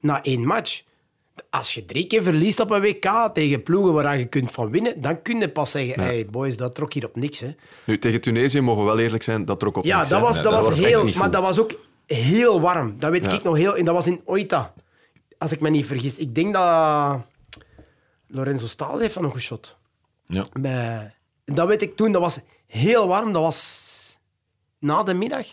[0.00, 0.82] Na één match.
[1.50, 5.00] Als je drie keer verliest op een WK tegen ploegen waar je kunt van winnen,
[5.00, 7.40] dan kun je pas zeggen: hey boys, dat trok hier op niks.
[7.40, 7.50] Hè.
[7.84, 10.24] Nu, tegen Tunesië mogen we wel eerlijk zijn, dat trok op Ja, niks, dat hè.
[10.26, 11.02] was, Nee, dat dat was heel.
[11.04, 11.32] Maar goed.
[11.32, 11.72] dat was ook
[12.06, 12.98] heel warm.
[12.98, 13.30] Dat weet Ja.
[13.30, 13.76] ik nog heel.
[13.76, 14.74] En dat was in Oita.
[15.38, 16.18] Als ik me niet vergis.
[16.18, 17.20] Ik denk dat
[18.26, 19.76] Lorenzo Staal heeft van nog geschot.
[20.26, 20.46] Ja.
[20.60, 21.14] Bij...
[21.44, 22.12] en Dat weet ik toen.
[22.12, 23.32] Dat was heel warm.
[23.32, 24.18] Dat was
[24.78, 25.46] na de middag.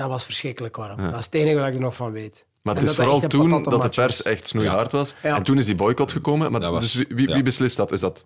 [0.00, 0.96] Dat was verschrikkelijk warm.
[0.96, 2.44] Dat is het enige wat ik er nog van weet.
[2.62, 4.22] Maar En het is vooral toen dat de pers was.
[4.22, 5.14] echt snoeihard was.
[5.22, 5.36] Ja.
[5.36, 6.52] En toen is die boycott gekomen.
[6.52, 7.92] Maar was- dus wie, wie, beslist dat?
[7.92, 8.24] Is dat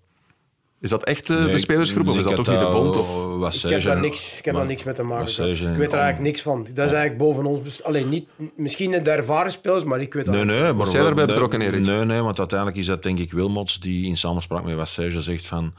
[0.81, 2.97] Is dat echt eh, Nee, de spelersgroep of is dat toch niet de bond?
[2.97, 3.65] Of...
[3.65, 5.25] Ik heb daar niks, ik heb daar niks mee te maken.
[5.25, 6.63] Wassage Ik weet er eigenlijk niks van.
[6.63, 7.83] Dat is eigenlijk boven ons.
[7.83, 10.61] Alleen niet, misschien de ervaren spelers, maar ik weet dat Nee, nee.
[10.61, 11.81] Maar Was jij daarbij betrokken, Erik?
[11.81, 15.47] Nee, nee, want uiteindelijk is dat denk ik Wilmots die in samenspraak met Wassage zegt
[15.47, 15.75] van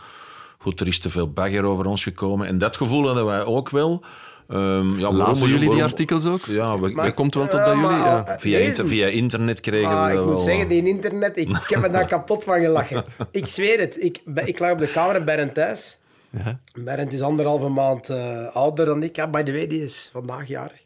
[0.57, 2.47] goed, er is te veel bagger over ons gekomen.
[2.47, 4.03] En dat gevoel hadden wij ook wel.
[4.49, 6.45] Ehm, ja, waarom- Lazen jullie die artikels ook?
[6.45, 7.81] Ja, we, Dat komt wel tot bij jullie?
[7.85, 8.25] maar, Ja.
[8.25, 10.43] eh, via, inter- via internet kregen Ah, we ik dat moet wel.
[10.43, 13.03] zeggen, die internet, ik, ik heb me daar kapot van gelachen.
[13.31, 14.03] Ik zweer het.
[14.03, 15.97] Ik, ik lag op de kamer en Berend thuis.
[16.29, 16.59] Ja.
[16.73, 19.15] Berend is anderhalve maand eh, ouder dan ik.
[19.15, 20.83] Ja, by the way, die is vandaag jarig.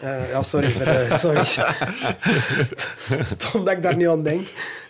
[0.00, 0.72] Eh, ja, sorry.
[0.72, 1.44] voor de- sorry.
[3.36, 4.46] Stom dat ik daar nu aan denk.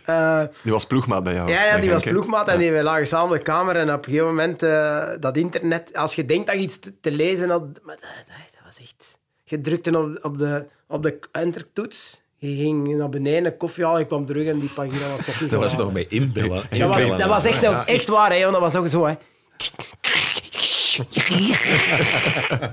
[0.07, 1.51] Eh, Die was ploegmaat bij jou.
[1.51, 3.77] ja, ja, die was ploegmaat en die, we lagen samen op de kamer.
[3.77, 5.97] En op een gegeven moment, eh, dat internet...
[5.97, 7.62] Als je denkt dat je iets te, te lezen had...
[7.62, 9.19] Maar dat, dat, dat was echt...
[9.45, 12.23] Je drukte op, op de, op de entertoets.
[12.38, 15.40] Je ging naar beneden, een koffie halen, je kwam terug en die pagina was nog
[15.40, 16.62] niet Dat was nog bij inbellen.
[16.71, 19.07] Dat was, dat was echt, ook echt waar, hè, want dat was ook zo.
[19.07, 19.14] Hè.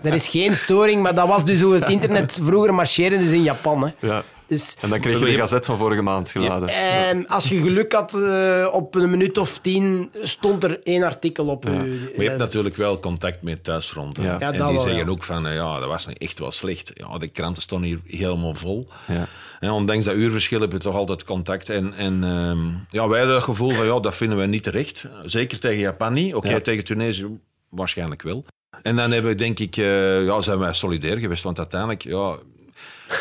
[0.04, 3.44] Er is geen storing, maar dat was dus hoe het internet vroeger marcheerde, dus in
[3.44, 3.84] Japan.
[3.84, 4.08] Hè.
[4.08, 4.24] Ja.
[4.54, 6.70] Dus, En dan kreeg je de gazet van vorige maand geladen.
[6.70, 11.46] ehm, als je geluk had, eh, op een minuut of tien stond er één artikel
[11.48, 11.66] op.
[11.66, 14.24] uw- Maar je hebt natuurlijk wel contact met thuisfronten.
[14.24, 14.32] Ja.
[14.40, 15.12] Ja, en die wel, zeggen ja.
[15.12, 16.92] ook van, eh, ja, dat was echt wel slecht.
[16.94, 18.88] Ja, de kranten stonden hier helemaal vol.
[19.08, 19.28] Ja.
[19.60, 21.70] En ondanks dat uurverschil heb je toch altijd contact.
[21.70, 25.06] En, en ehm, ja, wij hadden het gevoel van, ja, dat vinden we niet terecht.
[25.26, 26.36] Zeker tegen Japan niet.
[26.36, 26.60] Oké, Ja.
[26.62, 27.28] tegen Tunesië
[27.70, 28.46] waarschijnlijk wel.
[28.82, 31.44] En dan hebben we, denk ik, eh, ja, zijn wij solidair geweest.
[31.44, 32.36] Want uiteindelijk, ja...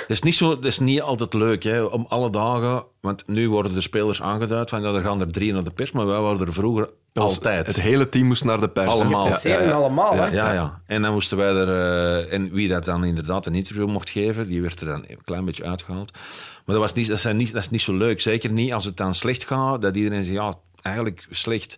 [0.00, 2.85] Het is, niet zo, het is niet altijd leuk hè, om alle dagen...
[3.00, 5.92] Want nu worden de spelers aangeduid van, ja, er gaan er drie naar de pers.
[5.92, 7.66] Maar wij waren er vroeger altijd.
[7.66, 8.87] Het hele team moest naar de pers.
[8.87, 9.26] Allemaal.
[9.26, 9.74] Ja, Zeven ja, ja.
[9.74, 10.26] allemaal, hè.
[10.26, 10.83] Ja, ja.
[10.87, 11.68] En dan moesten wij er...
[11.68, 15.24] eh, en wie dat dan inderdaad een interview mocht geven, die werd er dan een
[15.24, 16.12] klein beetje uitgehaald.
[16.12, 18.20] Maar dat, was niet, dat, zijn niet, dat is niet zo leuk.
[18.20, 21.76] Zeker niet als het dan slecht gaat, dat iedereen zegt, ja, eigenlijk slecht.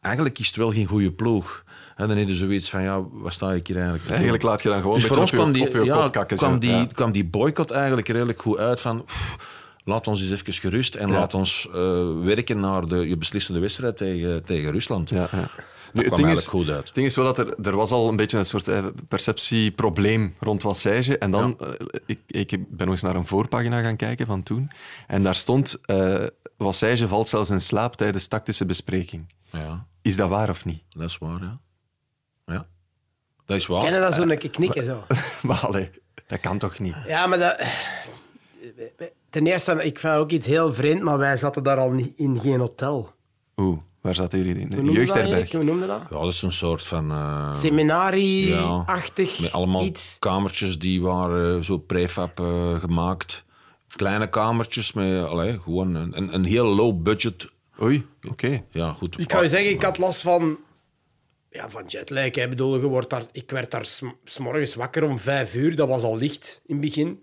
[0.00, 1.64] Eigenlijk is het wel geen goede ploeg.
[2.00, 4.16] En dan heb je zoiets van, ja, wat sta ik hier eigenlijk te doen?
[4.22, 5.86] Eigenlijk laat je dan gewoon Dus een voor beetje ons op je, kwam die, op
[5.86, 6.36] je ja, kakken.
[6.36, 6.86] kwam, die, Ja.
[6.86, 9.04] kwam die boycott eigenlijk redelijk goed uit van...
[9.04, 9.36] pff,
[9.84, 11.14] laat ons eens even gerust en Ja.
[11.18, 15.08] laat ons eh, werken naar de je beslissende wedstrijd tegen, tegen Rusland.
[15.10, 15.48] Ja, ja.
[15.92, 16.84] Nu, kwam het, ding is, goed uit.
[16.84, 20.34] het ding is wel dat er, er was al een beetje een soort eh, perceptieprobleem
[20.40, 21.18] rond Wassage.
[21.18, 21.68] En dan, eh,
[22.06, 24.70] ik, ik ben nog eens naar een voorpagina gaan kijken van toen.
[25.06, 26.24] En daar stond, eh
[26.56, 29.32] Wassage valt zelfs in slaap tijdens tactische bespreking.
[29.52, 30.82] Ja, Is dat waar of niet?
[30.88, 31.58] dat is waar, ja.
[32.50, 32.66] Ja,
[33.46, 33.82] dat is waar.
[33.82, 35.04] Kennen dat zo een keer knikken, zo.
[35.42, 35.90] Maar allee,
[36.26, 36.94] dat kan toch niet?
[37.06, 37.62] Ja, maar dat...
[39.30, 42.40] Ten eerste, ik vind ook iets heel vreemd, maar wij zaten daar al niet in
[42.40, 43.12] geen hotel.
[43.56, 44.68] Oeh, waar zaten jullie in?
[44.70, 45.52] Dat jeugdherberg.
[45.52, 46.02] Hoe noemde dat?
[46.10, 47.10] Ja, dat is een soort van...
[47.10, 50.16] eh, Seminarie-achtig met allemaal iets.
[50.18, 53.44] kamertjes die waren eh, zo prefab eh, gemaakt.
[53.96, 57.48] Kleine kamertjes met allee, gewoon een, een, heel low budget.
[57.82, 58.62] Oei, oké.
[58.70, 59.20] Ja, goed.
[59.20, 60.58] Ik ga je zeggen, ik had last van,
[61.50, 62.24] ja, van jetlag.
[62.24, 65.76] Ik bedoel, je wordt daar, ik werd daar s- s morgens wakker om vijf uur.
[65.76, 67.20] Dat was al licht in het begin.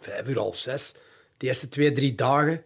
[0.00, 0.94] Vijf uur, half zes.
[1.36, 2.62] De eerste twee, drie dagen.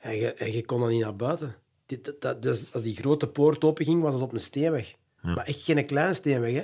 [0.00, 1.56] En je, en je kon dan niet naar buiten.
[1.86, 4.94] Dit- dat, dat, dus als die grote poort open ging, was het op een steenweg.
[5.22, 6.62] Maar echt geen kleine steenweg, hè.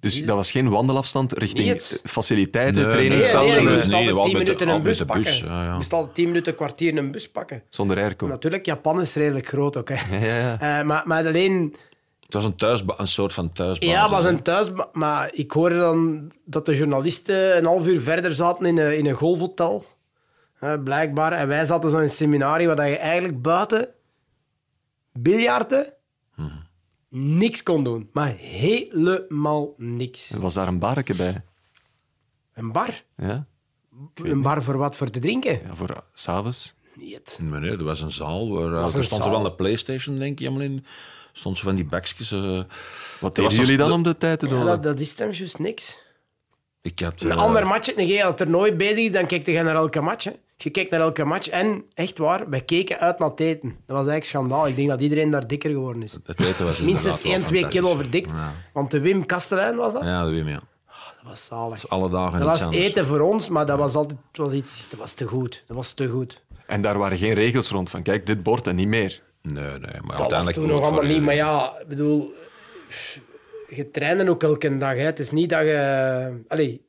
[0.00, 3.96] Dus dat was geen wandelafstand richting faciliteiten, Nee, Nee, nee, trainingsvelden, je nee, moest nee,
[3.96, 5.22] altijd wel tien met de- minuten al een met bus pakken.
[5.24, 5.70] bus, ja, ja.
[5.70, 7.62] Je moest altijd tien minuten, een kwartier een bus pakken.
[7.68, 8.26] zonder airco.
[8.26, 9.88] Natuurlijk, Japan is redelijk groot ook.
[9.92, 10.16] Hè.
[10.26, 10.78] Ja, ja.
[10.80, 11.74] Eh, maar, maar alleen...
[12.34, 13.94] Het was een, thuisba- een soort van thuisbasis.
[13.94, 14.68] Ja, het was een thuis...
[14.92, 19.06] Maar ik hoorde dan dat de journalisten een half uur verder zaten in een, in
[19.06, 19.84] een golfhotel.
[20.54, 21.32] Hè, blijkbaar.
[21.32, 23.88] En wij zaten zo in een seminarie waar je eigenlijk buiten
[25.12, 25.92] biljarten
[27.08, 28.10] niks kon doen.
[28.12, 30.30] Maar helemaal niks.
[30.30, 31.42] Er was daar een barretje bij.
[32.54, 33.02] Een bar?
[33.16, 33.46] Ja,
[34.14, 34.96] Een bar voor wat?
[34.96, 35.60] Voor te drinken?
[35.66, 36.74] ja voor eh, s'avonds.
[36.94, 37.38] Niet.
[37.42, 38.48] Nee, er was een zaal.
[38.54, 40.84] Waar, eh, was er een stond er wel een Playstation, denk ik, helemaal in.
[41.34, 42.32] Zo van die bakjes.
[42.32, 42.60] eh.
[43.20, 44.66] Wat deden een jullie dan om de tijd te Ja, doden?
[44.66, 45.98] dat, dat is dan juist niks.
[46.82, 47.22] ik had...
[47.22, 49.74] Een eh, ander match, nee, als het er nooit bezig is, dan kijk je naar
[49.74, 50.24] elke match.
[50.24, 50.32] Hè.
[50.56, 51.48] Je kijkt naar elke match.
[51.48, 53.68] En, echt waar, wij keken uit naar het eten.
[53.68, 54.66] Dat was eigenlijk schandaal.
[54.68, 56.12] Ik denk dat iedereen daar dikker geworden is.
[56.24, 58.30] Het eten was Minstens inderdaad wel 1, 2 kilo verdikt.
[58.30, 60.02] Ja, Want de Wim Kastelein was dat.
[60.04, 60.62] ja weet je, ja.
[60.86, 61.88] Dat was zalig.
[61.88, 62.82] Alle dagen Dat was anders.
[62.84, 65.62] eten voor ons, maar dat was altijd was iets, dat was te goed.
[65.66, 66.42] Dat was te goed.
[66.66, 69.22] En daar waren geen regels rond van, kijk, dit bord en niet meer.
[69.52, 69.78] Nee, nee.
[69.78, 71.22] Maar Dat was uiteindelijk toen nog allemaal niet.
[71.22, 72.34] Maar ja, ik bedoel...
[73.68, 74.94] Je trainde ook elke dag.
[74.94, 75.02] Hè.
[75.02, 76.44] Het is niet dat je...
[76.48, 76.84] Allee,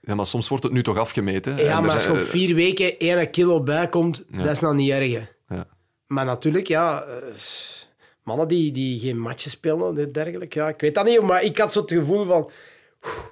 [0.00, 1.56] Ja, maar soms wordt het nu toch afgemeten.
[1.56, 4.90] ja, En maar als je op vier weken 1 kilo bijkomt, dat is nog niet
[4.90, 5.26] erg.
[5.48, 5.66] Ja.
[6.06, 7.02] Maar natuurlijk, ja...
[7.02, 7.16] eh,
[8.22, 11.20] mannen die, die geen matchen spelen en dergelijke, ja, ik weet dat niet.
[11.20, 12.50] Maar ik had zo het gevoel van...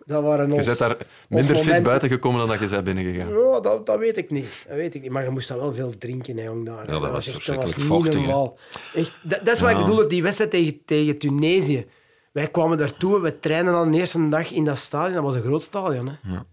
[0.05, 0.97] Dat waren Je bent daar
[1.29, 1.83] minder fit momenten.
[1.83, 3.29] buiten gekomen dan dat je bent binnengegaan.
[3.29, 4.65] Ja, dat, dat weet ik niet.
[4.69, 5.11] Dat weet ik niet.
[5.11, 6.87] Maar je moest dat wel veel drinken, hè, jong, daar.
[6.87, 8.59] dat was echt, verschrikkelijk niet vochtig, normaal.
[8.95, 9.85] Echt, dat, dat is wat ik Ja.
[9.85, 11.87] bedoel, die wedstrijd tegen, tegen Tunesië.
[12.33, 15.15] Wij kwamen daartoe, we trainen al de eerste dag in dat stadion.
[15.15, 16.07] Dat was een groot stadion.
[16.07, 16.33] Hè.
[16.33, 16.45] Ja.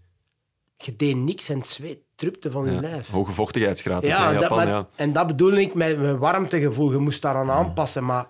[0.76, 2.80] Je deed niks en het zweet trupte van je Ja.
[2.80, 3.08] lijf.
[3.08, 4.56] Hoge vochtigheidsgraad Ja, in dat, Japan.
[4.56, 4.88] maar- ja.
[4.96, 6.90] en dat bedoel ik met mijn warmtegevoel.
[6.92, 8.04] Je moest daaraan aanpassen.
[8.04, 8.26] Maar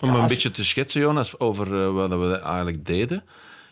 [0.00, 3.24] Om Ja, een als- beetje te schetsen, Jonas, over eh, wat we eigenlijk deden.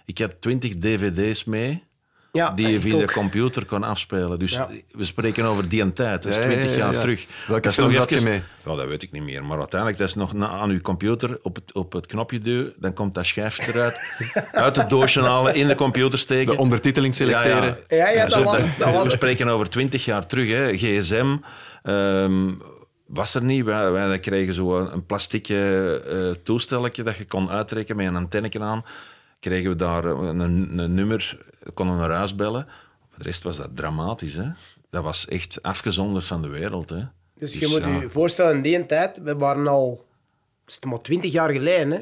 [0.09, 1.85] Ik had twintig dvd's mee
[2.33, 4.39] ja, die je via de computer kon afspelen.
[4.39, 4.69] Dus Ja.
[4.91, 6.23] we spreken over die en tijd.
[6.23, 7.01] Dat is Ja, ja, 20 ja, jaar ja.
[7.01, 7.27] terug.
[7.47, 8.43] Welke nog had je mee?
[8.65, 9.45] Ja, dat weet ik niet meer.
[9.45, 12.73] Maar uiteindelijk, dat is nog na, aan uw computer op het, op het knopje duwen.
[12.79, 14.01] Dan komt dat schijfje eruit.
[14.53, 16.55] uit het doosje halen, in de computer steken.
[16.55, 17.77] De ondertiteling selecteren.
[17.89, 20.49] Ja, ja, dat zo, was- dat was- We spreken over 20 jaar terug.
[20.49, 20.77] Hè.
[20.77, 21.37] GSM
[21.83, 22.51] ehm,
[23.07, 23.65] was er niet.
[23.65, 28.17] Wij, wij kregen zo een, een plastic eh toestelletje dat je kon uittrekken met een
[28.17, 28.85] antennetje aan.
[29.41, 31.39] Kregen we daar een, een nummer,
[31.75, 32.67] konden naar huis bellen.
[33.09, 34.35] Voor de rest was dat dramatisch.
[34.35, 34.49] Hè.
[34.91, 36.91] Dat was echt afgezonderd van de wereld.
[36.91, 37.03] Hè.
[37.35, 38.01] Dus je Dus, moet ja.
[38.01, 40.07] je voorstellen, in die tijd, we waren al,
[40.67, 41.99] is maar twintig jaar geleden, hè.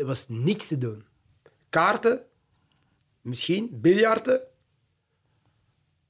[0.00, 1.04] er was niks te doen.
[1.70, 2.20] Kaarten,
[3.20, 4.40] misschien, biljarten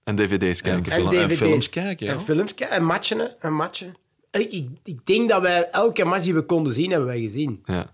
[0.05, 0.93] En dvd's kijken.
[0.93, 1.37] En Film- en dvd's.
[1.39, 2.13] films kijken, ja.
[2.13, 3.95] En films kijken, en matchen, en matchen.
[4.31, 7.63] Ik, ik, ik denk dat wij elke match die we konden zien, hebben wij gezien.
[7.65, 7.93] Ja.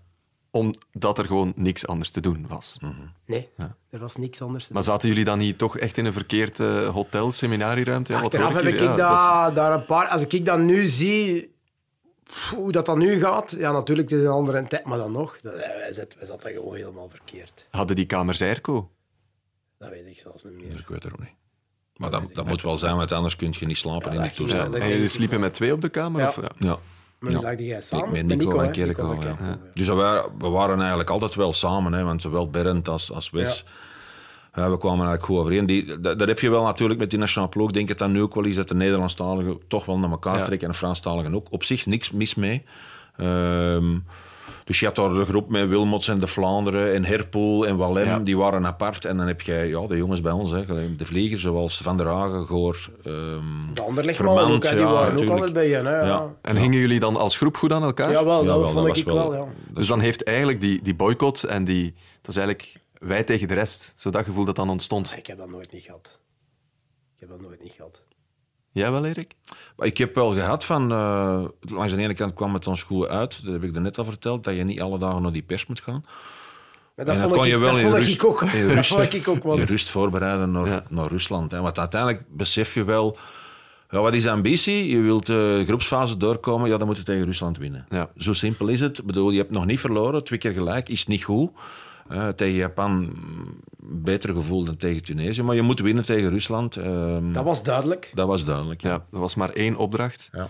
[0.57, 2.77] Omdat er gewoon niks anders te doen was.
[3.25, 3.49] Nee,
[3.89, 6.59] er was niks anders te Maar zaten jullie dan niet toch echt in een verkeerd
[6.59, 8.11] eh, hotel, seminarieruimte?
[8.13, 8.79] Ja, wat Achteraf heb ik?
[8.79, 10.07] Ja, daar, dat is- daar een paar...
[10.07, 11.55] Als ik dat nu zie,
[12.23, 13.51] pff, hoe dat dan nu gaat...
[13.57, 15.39] Ja, natuurlijk, het is een andere tijd, maar dan nog.
[15.41, 17.67] Dat, wij, zaten, wij zaten gewoon helemaal verkeerd.
[17.71, 18.89] Hadden die kamers airco?
[19.79, 20.79] Dat weet ik zelfs niet meer.
[20.79, 21.33] Ik weet het ook niet.
[21.95, 24.75] Maar dat, dat moet wel zijn, want anders kun je niet slapen in die toestand.
[24.75, 26.21] En jullie sliepen met twee op de kamer?
[26.21, 26.27] Ja.
[26.27, 26.77] Of, ja.
[27.19, 27.25] Ja.
[27.25, 27.37] Maar Ja.
[27.37, 27.43] ja.
[27.43, 28.71] lag jij samen Ik Nico, Nico, en?
[28.71, 29.57] Kerkhoff, Nico en ja.
[29.73, 29.87] Dus
[30.37, 33.65] we waren eigenlijk altijd wel samen, hè, want zowel Berend als, als Wes.
[34.53, 35.65] Ja, we kwamen eigenlijk goed overeen.
[35.65, 37.67] Die, dat, dat heb je wel natuurlijk met die nationale ploeg.
[37.67, 40.37] Ik denk dat dat nu ook wel is dat de Nederlandstaligen toch wel naar elkaar
[40.37, 40.43] Ja.
[40.45, 41.47] trekken en de Franstaligen ook.
[41.51, 42.63] Op zich niks mis mee.
[43.17, 43.97] Ehm,
[44.67, 48.05] dus je had daar de groep met Wilmots en de Vlaanderen en Herpoel en Wallem,
[48.05, 48.19] Ja.
[48.19, 49.05] die waren apart.
[49.05, 52.05] En dan heb je ja, de jongens bij ons, hè, de vliegers, zoals Van der
[52.07, 55.75] Hagen, Goor, ehm De Anderlechtmannen ook, hè, die ja, waren ook altijd bij je.
[55.75, 56.05] Hè, ja.
[56.05, 56.35] Ja.
[56.41, 58.11] En hingen jullie dan als groep goed aan elkaar?
[58.11, 59.45] Jawel, dat vond was ik wel, ja.
[59.69, 61.85] Dus dan heeft eigenlijk die, die boycott en die...
[62.17, 63.93] Het was eigenlijk wij tegen de rest.
[63.95, 65.15] Zo dat gevoel dat dan ontstond.
[65.17, 66.19] Ik heb dat nooit niet gehad.
[67.15, 68.03] Ik heb dat nooit niet gehad.
[68.71, 69.33] Jij wel, Erik?
[69.77, 70.91] Maar ik heb wel gehad van...
[70.91, 73.43] eh, langs de ene kant kwam het ons goed uit.
[73.43, 74.43] Dat heb ik er net al verteld.
[74.43, 76.05] Dat je niet alle dagen naar die pers moet gaan.
[76.95, 78.41] Maar dat en dan vond, kon ik, je wel in rust, ik ook.
[78.41, 79.35] in Dat rust, vond ik ook.
[79.35, 80.83] in Want rust voorbereiden naar, Ja.
[80.89, 81.51] naar Rusland.
[81.51, 81.61] Hè.
[81.61, 83.17] Want uiteindelijk besef je wel...
[83.89, 84.89] Ja, wat is de ambitie?
[84.89, 87.85] Je wilt de groepsfase doorkomen, ja, dan moet je tegen Rusland winnen.
[87.89, 88.09] Ja.
[88.17, 88.97] Zo simpel is het.
[88.97, 91.51] Ik bedoel, je hebt nog niet verloren, twee keer gelijk, is niet goed.
[92.09, 95.43] Eh, tegen Japan mm, beter gevoel dan tegen Tunesië.
[95.43, 96.75] Maar je moet winnen tegen Rusland.
[96.75, 98.11] Ehm, dat was duidelijk.
[98.13, 98.81] dat was duidelijk.
[98.81, 100.29] Ja, er was maar één opdracht.
[100.31, 100.49] Ja.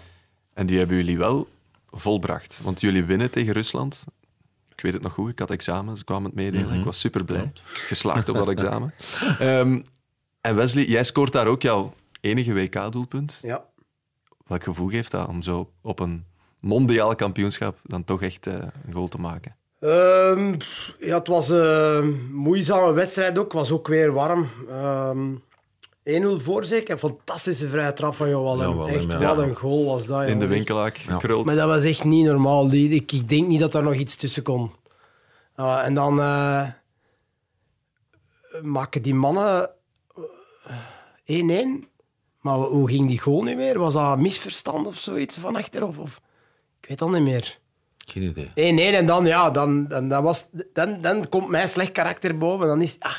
[0.53, 1.47] En die hebben jullie wel
[1.91, 2.59] volbracht.
[2.63, 4.05] Want jullie winnen tegen Rusland.
[4.75, 6.67] Ik weet het nog goed, ik had examen, ze kwamen het meedelen.
[6.67, 6.79] Mhm.
[6.79, 7.51] Ik was super blij.
[7.63, 8.93] Geslaagd op dat examen.
[9.39, 9.81] Ehm,
[10.41, 13.39] en Wesley, jij scoort daar ook jouw enige WK-doelpunt.
[13.41, 13.65] Ja.
[14.45, 16.25] Welk gevoel geeft dat om zo op een
[16.59, 18.53] mondiaal kampioenschap dan toch echt eh,
[18.85, 19.55] een goal te maken?
[19.79, 20.55] Ehm,
[20.99, 23.43] ja, het was een moeizame wedstrijd ook.
[23.43, 24.49] Het was ook weer warm.
[24.69, 25.35] Ehm
[26.07, 26.91] 1-0 voor zeker.
[26.91, 28.57] Een fantastische vrije trap van Johan.
[28.57, 29.35] Ja, echt, ja.
[29.35, 30.27] wat een goal was dat.
[30.27, 31.45] In de winkelaak, gekruld.
[31.45, 32.71] Maar dat was echt niet normaal.
[32.71, 34.71] Ik, ik denk niet dat er nog iets tussen kon.
[35.55, 36.67] Ah, en dan eh,
[38.61, 39.69] maken die mannen
[41.25, 41.85] eh, 1-1.
[42.41, 43.79] Maar hoe ging die goal nu weer?
[43.79, 45.87] Was dat een misverstand of zoiets van achter?
[45.87, 46.21] Of, of...
[46.81, 47.59] Ik weet dat niet meer.
[48.07, 48.95] 1-1 Geen idee.
[48.95, 52.67] en dan, ja, dan, dan, dan, was, dan, dan komt mijn slecht karakter boven.
[52.67, 53.11] Dan is ah,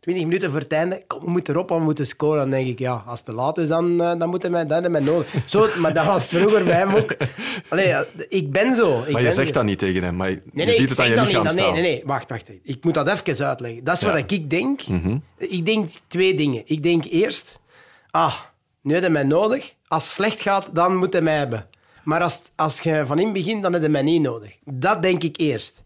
[0.00, 2.38] 20 minuten voor het einde, kom, we moeten erop, we moeten scoren.
[2.40, 4.82] Dan denk ik, ja, als het te laat is, dan, eh, dan moeten wij, dan
[4.82, 5.26] hebben nodig.
[5.46, 7.16] Zo, maar dat was vroeger bij hem ook.
[7.68, 7.94] Allee,
[8.28, 8.98] ik ben zo.
[8.98, 9.54] Ik maar je ben zegt zo.
[9.54, 11.52] dat niet tegen hem, maar je Nee, nee, ziet het aan je lichaam niet.
[11.52, 11.72] staan.
[11.72, 12.50] Nee, nee, nee, wacht, wacht.
[12.62, 13.84] Ik moet dat even uitleggen.
[13.84, 14.06] Dat is Ja.
[14.08, 14.16] Mhm.
[14.20, 14.80] wat ik denk.
[15.36, 16.62] Ik denk twee dingen.
[16.64, 17.60] Ik denk eerst,
[18.10, 18.34] ah,
[18.82, 19.74] nu heb je mij nodig.
[19.86, 21.66] Als het slecht gaat, dan moet je mij hebben.
[22.04, 24.56] Maar als, als je van in het begin, dan heb je mij niet nodig.
[24.64, 25.84] Dat denk ik eerst.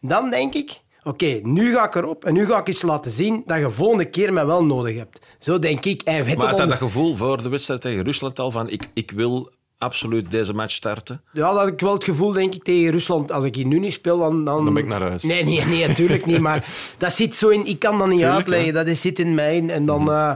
[0.00, 3.42] Dan denk ik, oké, nu ga ik erop en nu ga ik iets laten zien
[3.46, 5.20] dat je volgende keer mij wel nodig hebt.
[5.38, 6.02] Zo denk ik.
[6.02, 8.50] En weet Maar had dat hij dan- dat gevoel voor de wedstrijd tegen Rusland al
[8.50, 11.22] van ik, ik wil absoluut deze match starten?
[11.32, 13.32] Ja, dat had ik wel het gevoel, denk ik, tegen Rusland.
[13.32, 14.44] Als ik hier nu niet speel, dan...
[14.44, 15.22] Dan, Dan ben ik naar huis.
[15.22, 16.38] Nee, nee, nee, natuurlijk niet.
[16.40, 17.66] Maar dat zit zo in...
[17.66, 18.66] Ik kan dat niet Tuurlijk, uitleggen.
[18.66, 18.72] ja.
[18.72, 19.66] Dat is, zit in mij.
[19.68, 20.10] En dan...
[20.10, 20.34] eh,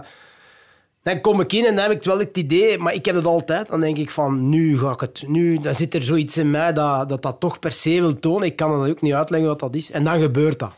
[1.08, 3.24] dan kom ik in en dan heb ik wel het idee, maar ik heb het
[3.24, 3.68] altijd.
[3.68, 5.24] Dan denk ik van, nu ga ik het...
[5.26, 8.46] Nu, dan zit er zoiets in mij dat, dat dat toch per se wil tonen.
[8.46, 9.90] Ik kan het ook niet uitleggen wat dat is.
[9.90, 10.72] En dan gebeurt dat.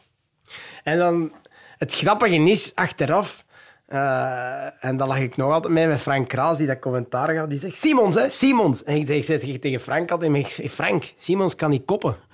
[0.83, 1.33] En dan,
[1.79, 3.45] het grappige is, achteraf,
[3.87, 7.47] eh, en dan lag ik nog altijd mee met Frank Kraas, die dat commentaar gaf,
[7.47, 8.85] die zegt, Simons, hè, Simons.
[8.85, 12.17] En ik zeg tegen Frank altijd, ik zeg, Frank, Simons kan niet koppen.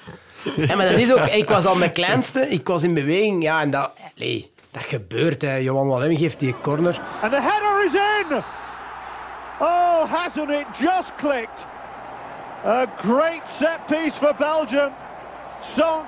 [0.57, 3.61] Ja, maar dat is ook, ik was al de kleinste, ik was in beweging, ja,
[3.61, 5.55] en dat, nee, dat gebeurt, hè.
[5.55, 7.01] Johan Wallem geeft die corner.
[7.23, 8.43] And the header is in!
[9.61, 11.67] Oh, hasn't it just clicked?
[12.65, 14.91] A great set piece for Belgium.
[15.77, 16.07] Sonk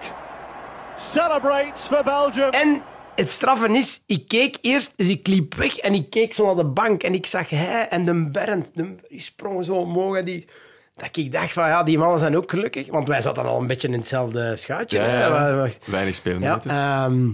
[1.13, 2.51] celebrates for Belgium.
[2.51, 2.83] En
[3.15, 6.55] het straffen is, ik keek eerst, dus ik liep weg en ik keek zo naar
[6.57, 10.25] de bank en ik zag hij en de Bernd, de, die sprongen zo omhoog en
[10.25, 10.47] die...
[10.95, 12.91] Dat ik dacht van, ja, die mannen zijn ook gelukkig.
[12.91, 14.99] Want wij zaten al een beetje in hetzelfde schuitje.
[15.01, 15.31] Ja.
[15.85, 16.71] Weinig Ja, speelminuten.
[16.71, 17.29] ehm,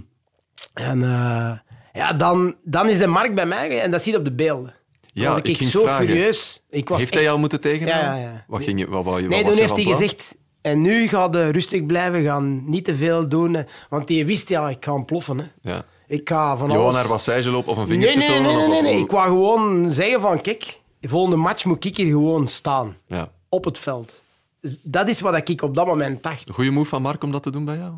[0.74, 1.52] en eh,
[1.92, 4.74] ja, dan, dan is de markt bij mij en dat zie je op de beelden.
[5.12, 6.06] Dan Ja, was ik zo vragen.
[6.06, 6.62] furieus.
[6.70, 7.20] Ik was Heeft echt...
[7.20, 8.10] hij jou moeten tegenhouden?
[8.10, 8.44] Ja, ja, ja.
[8.48, 9.96] Wat, ging je, wat, je, wat Nee, toen heeft hij plan?
[9.96, 10.36] gezegd...
[10.60, 13.66] En nu ga je rustig blijven gaan, niet te veel doen.
[13.88, 15.38] Want die wist, ja, ik ga ontploffen.
[15.38, 15.44] Hè.
[15.70, 15.84] Ja.
[16.06, 17.26] Ik ga van Johan alles...
[17.26, 18.56] naar lopen of een vingertje nee, nee, tonen?
[18.56, 18.98] nee, nee, of- nee.
[19.02, 22.96] Ik wou gewoon zeggen van, kijk, de volgende match moet ik hier gewoon staan.
[23.06, 23.30] Ja.
[23.48, 24.22] Op het veld.
[24.60, 26.50] Dus dat is wat ik op dat moment dacht.
[26.50, 27.92] Goeie move van Mark om dat te doen bij jou?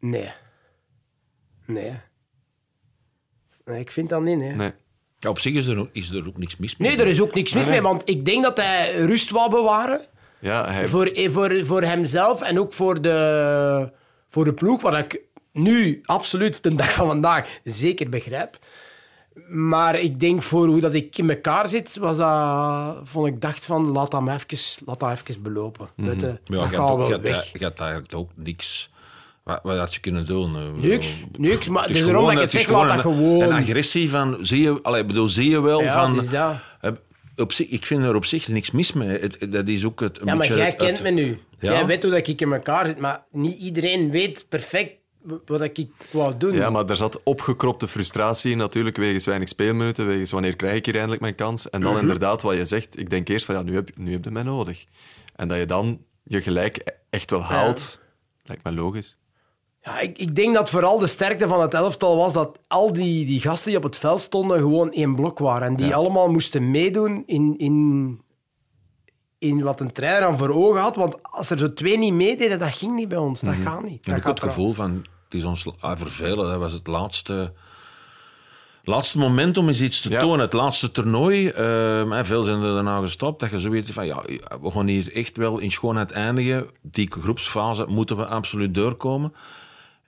[0.00, 0.30] Nee.
[1.66, 1.92] Nee.
[3.68, 4.52] Nee, ik vind dat niet, nee.
[4.52, 4.70] Nee.
[5.18, 6.88] Ja, op zich is er, ook, is er ook niks mis mee.
[6.88, 10.00] Nee, er is ook niks mis mee, want ik denk dat hij rust wou bewaren.
[10.40, 13.92] Ja, hij, Voor, eh, voor, voor hemzelf en ook voor de,
[14.28, 15.20] voor de ploeg, wat ik
[15.52, 18.58] nu absoluut de dag van vandaag zeker begrijp.
[19.48, 23.64] Maar ik denk voor hoe dat ik in elkaar zit, was dat, vond ik dacht
[23.64, 25.88] van laat dat even, laat dat even belopen.
[25.96, 27.52] Weet je, Ja, dat gaat wel weg.
[27.52, 28.90] Je hebt eigenlijk ook niks...
[29.48, 30.80] Wat, wat had je kunnen doen?
[30.80, 33.40] Niks, niks, maar het dus is dat ik het zeg, laat dat een- gewoon.
[33.42, 34.36] Een agressie van...
[34.40, 36.14] Zie je, allee, ik bedoel, zie je wel Ja, van...
[36.16, 36.54] het is dat.
[36.80, 36.90] eh,
[37.36, 39.18] op zich, ik vind er op zich niks mis mee.
[39.18, 41.38] Het, dat is ook het, een Ja, maar beetje jij het- kent het- me nu.
[41.60, 41.72] Ja.
[41.72, 44.92] Jij weet hoe dat ik in elkaar zit, maar niet iedereen weet perfect
[45.46, 46.52] wat ik wou doen.
[46.54, 50.84] ja, maar er zat opgekropte frustratie in natuurlijk, wegens weinig speelminuten, wegens wanneer krijg ik
[50.84, 51.70] hier eindelijk mijn kans.
[51.70, 52.00] En dan Mhm.
[52.00, 54.42] inderdaad wat je zegt, ik denk eerst van ja, nu heb, nu heb je mij
[54.42, 54.84] nodig.
[55.36, 56.80] En dat je dan je gelijk
[57.10, 58.00] echt wel haalt,
[58.42, 59.16] lijkt me logisch.
[59.88, 63.26] Ja, ik, ik denk dat vooral de sterkte van het elftal was dat al die,
[63.26, 65.68] die gasten die op het veld stonden gewoon één blok waren.
[65.68, 68.20] En die allemaal moesten meedoen in, in,
[69.38, 70.96] in wat een trainer aan voor ogen had.
[70.96, 73.40] Want als er zo twee niet meededen, dat ging niet bij ons.
[73.40, 73.92] Dat gaat niet.
[73.94, 74.90] Ik Dat heb gaat het gevoel van,
[75.24, 76.50] het is ons ah, vervelen.
[76.50, 77.52] Dat was het laatste,
[78.82, 80.20] laatste moment om eens iets te Ja.
[80.20, 80.40] tonen.
[80.40, 81.48] Het laatste toernooi.
[81.48, 83.40] ehm, en veel zijn er daarna gestopt.
[83.40, 84.22] Dat je zo weet van, ja,
[84.60, 86.66] we gaan hier echt wel in schoonheid eindigen.
[86.82, 89.32] Die groepsfase moeten we absoluut doorkomen.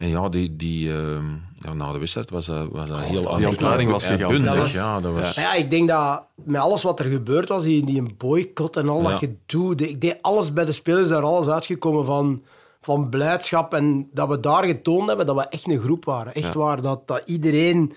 [0.01, 3.37] En ja, die, die, ehm, ja, na de wedstrijd was dat, was dat heel...
[3.37, 4.73] die ontlading was gigantisch.
[4.73, 5.35] Ja, dat was...
[5.35, 8.89] Ja, ik denk dat met alles wat er gebeurd was, die, die een boycott en
[8.89, 9.09] al Ja.
[9.11, 12.43] dat gedoe, de- ik deed alles bij de spelers, daar alles uitgekomen van,
[12.81, 13.75] van blijdschap.
[13.75, 16.35] En dat we daar getoond hebben dat we echt een groep waren.
[16.35, 17.93] Echt waar, dat, dat iedereen,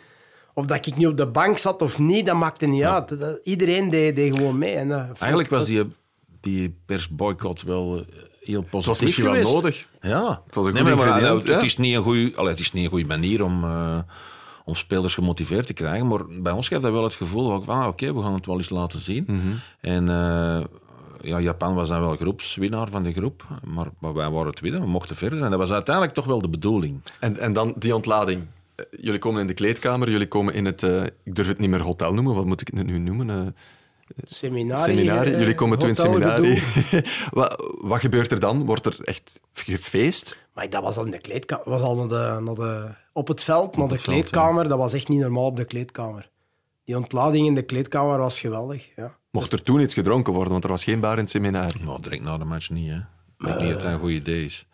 [0.53, 3.19] of dat ik nu op de bank zat of niet, dat maakte niet uit.
[3.19, 4.75] Dat, iedereen deed, deed gewoon mee.
[4.75, 5.83] En, vond Eigenlijk was die,
[6.41, 8.03] die persboycott wel eh,
[8.43, 9.87] heel positief Het was misschien wel nodig.
[10.01, 10.41] Ja.
[10.45, 11.61] Het was een Nee, goed maar, maar, ingrediënt, het, ja.
[11.61, 13.97] is niet een allee, het is niet een goede manier om, eh,
[14.65, 16.07] om spelers gemotiveerd te krijgen.
[16.07, 18.57] Maar bij ons geeft dat wel het gevoel van, ah, oké, we gaan het wel
[18.57, 19.23] eens laten zien.
[19.27, 19.53] Mhm.
[19.81, 20.63] En eh,
[21.21, 23.43] ja, Japan was dan wel groepswinnaar van de groep.
[23.63, 25.43] Maar, maar wij waren tweede, we mochten verder.
[25.43, 27.01] En dat was uiteindelijk toch wel de bedoeling.
[27.19, 28.41] En, en dan die ontlading.
[28.75, 30.83] Eh, Jullie komen in de kleedkamer, jullie komen in het,
[31.23, 33.55] ik durf het niet meer hotel noemen, wat moet ik het nu noemen?
[34.23, 34.93] Seminarie.
[34.93, 35.33] seminarie.
[35.33, 36.63] eh, Jullie komen toe in het seminarie.
[37.31, 38.65] wat, wat gebeurt er dan?
[38.65, 40.39] Wordt er echt gefeest?
[40.53, 41.69] Maar dat was al in de kleedkamer.
[41.69, 44.67] was al naar de, naar de, op het veld, naar de het veld, kleedkamer.
[44.67, 46.29] Dat was echt niet normaal op de kleedkamer.
[46.85, 48.89] Die ontlading in de kleedkamer was geweldig.
[48.95, 49.15] Ja.
[49.31, 51.83] Mocht er toen iets gedronken worden, want er was geen bar in het seminarie.
[51.83, 52.95] Nou, direct na de match niet, hè.
[52.97, 54.67] Ik denk niet dat dat een goed idee is.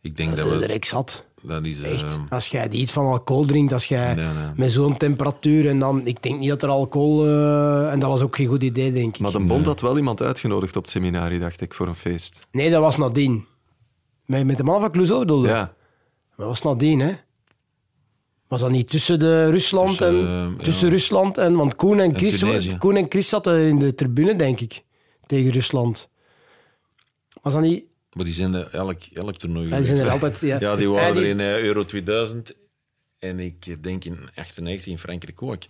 [0.00, 0.58] Ik denk dat, we...
[0.58, 1.24] direct zat.
[1.46, 1.80] Dat is...
[1.80, 2.18] eh, Echt.
[2.28, 4.32] Als jij iets van alcohol drinkt, als jij Nee, nee.
[4.56, 6.06] met zo'n temperatuur en dan...
[6.06, 7.26] Ik denk niet dat er alcohol...
[7.26, 9.20] eh, en dat was ook geen goed idee, denk ik.
[9.20, 12.46] Maar de bond had wel iemand uitgenodigd op het seminarie, dacht ik, voor een feest.
[12.50, 13.44] Nee, dat was nadien.
[14.24, 15.48] Met, met de man van Clouseau bedoelde?
[15.48, 15.74] Ja.
[16.36, 17.12] Dat was nadien, hè.
[18.48, 20.14] Was dat niet tussen de Rusland Tussen, en...
[20.26, 20.64] eh, ja.
[20.64, 21.56] tussen Rusland en...
[21.56, 22.76] Want Koen en, Chris.
[22.78, 24.82] Koen en Chris zaten in de tribune, denk ik.
[25.26, 26.08] Tegen Rusland.
[27.42, 27.84] Was dat niet...
[28.16, 30.40] Maar die zijn er elk, elk toernooi Ja, die zijn er altijd...
[30.40, 32.54] Ja, Ja, die waren Ja, er in eh, Euro 2000
[33.18, 35.62] en ik denk in 98 in Frankrijk ook.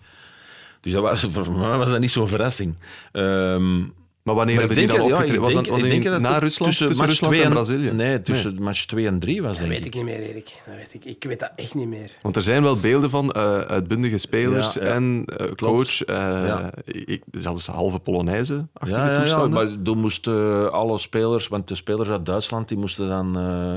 [0.80, 2.78] Dus dat was, voor mij was dat niet zo'n verrassing.
[3.12, 3.84] Ehm,
[4.26, 5.40] Maar wanneer maar hebben die dan ja, opgetreden?
[5.42, 7.90] Was, denk- dat- was dat dat na Rusland, tussen, match Rusland en Brazilië?
[7.90, 9.94] Nee, tussen match 2 en 3 was Dat denk weet ik.
[9.94, 10.52] niet meer, Erik.
[10.66, 11.04] Dat weet ik.
[11.04, 12.10] Ik weet dat echt niet meer.
[12.22, 14.90] Want er zijn wel beelden van eh, uitbundige spelers Ja, ja.
[14.90, 16.70] en eh, coach, eh, Ja.
[16.84, 19.50] ik, zelfs halve Polonaise-achtige Ja, ja, ja, toestanden.
[19.68, 23.72] maar toen moesten alle spelers, want de spelers uit Duitsland, die moesten dan eh,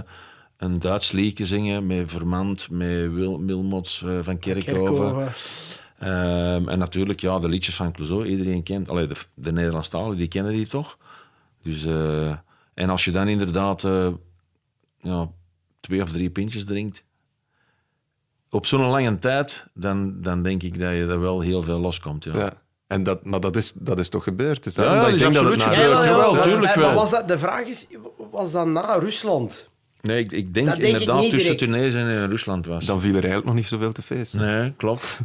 [0.57, 4.73] een Duits liedje zingen met Vermand, met Wil, Wilmots van Kerkhoven.
[4.84, 5.28] Kerkhoven.
[5.99, 8.89] Ehm, en natuurlijk, ja, de liedjes van Clouseau, iedereen kent.
[8.89, 10.97] Allee, de, de Nederlandstaligen, die kennen die toch?
[11.63, 12.35] Dus, eh,
[12.73, 14.07] en als je dan inderdaad eh,
[15.01, 15.29] ja,
[15.79, 17.03] twee of drie pintjes drinkt,
[18.49, 22.23] op zo'n lange tijd, dan, dan denk ik dat je er wel heel veel loskomt.
[22.23, 22.37] Ja.
[22.37, 22.53] Ja.
[22.87, 24.65] En dat, maar dat is, dat is toch gebeurd?
[24.65, 25.93] Ja, daarom dat ik is denk absoluut dat het gebeurd.
[26.05, 26.93] na- Ja, maar- tuurlijk maar wel.
[26.93, 27.87] was dat, de vraag is,
[28.31, 29.67] was dat na Rusland?
[30.01, 31.57] Nee, ik, ik denk, Dat inderdaad tussen direct.
[31.59, 32.85] Tunesië en Rusland was.
[32.85, 34.39] Dan viel er eigenlijk nog niet zoveel te feesten.
[34.39, 35.17] Nee, klopt.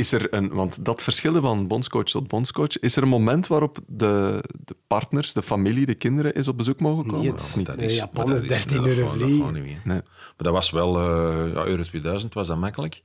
[0.00, 3.78] Is er een, want dat verschillen van bondscoach tot bondscoach, is er een moment waarop
[3.86, 7.24] de, de partners, de familie, de kinderen eens op bezoek mogen komen?
[7.26, 7.32] Niet.
[7.34, 7.76] Of niet?
[7.76, 9.52] Nee, is- Japan maar is dat 13 dat euro gewoon- dat vliegen.
[9.84, 9.96] Nee.
[10.02, 10.02] Maar
[10.36, 13.02] dat was wel, eh ja, Euro 2000 was dat makkelijk.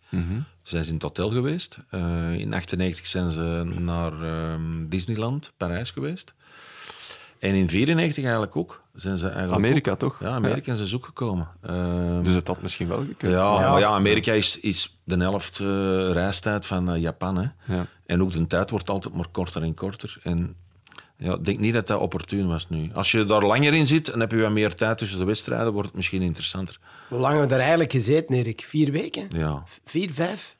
[0.62, 1.78] Zijn ze in het hotel geweest.
[1.90, 2.00] Eh,
[2.40, 6.34] in 1998 zijn ze naar ehm, Disneyland, Parijs geweest.
[7.40, 8.84] En in 94 eigenlijk ook.
[8.96, 10.20] Zijn ze eigenlijk Amerika ook- toch?
[10.20, 11.48] Ja, Amerika zijn ze ook gekomen.
[11.62, 13.34] Ehm, Dus het had misschien wel gekund.
[13.34, 13.70] ja, Ja.
[13.72, 15.68] maar ja, Amerika is, is de helft eh,
[16.12, 17.36] reistijd van eh, Japan.
[17.38, 17.76] Hè.
[17.76, 17.86] Ja.
[18.06, 20.18] En ook de tijd wordt altijd maar korter en korter.
[20.24, 20.56] En
[21.18, 22.90] ja, ik denk niet dat dat opportun was nu.
[22.94, 25.72] Als je daar langer in zit, dan heb je wat meer tijd tussen de wedstrijden,
[25.74, 26.80] wordt het misschien interessanter.
[27.08, 28.64] Hoe lang hebben we daar eigenlijk gezeten, Erik?
[28.68, 29.28] Vier weken?
[29.30, 30.56] Ja, Vier, vijf?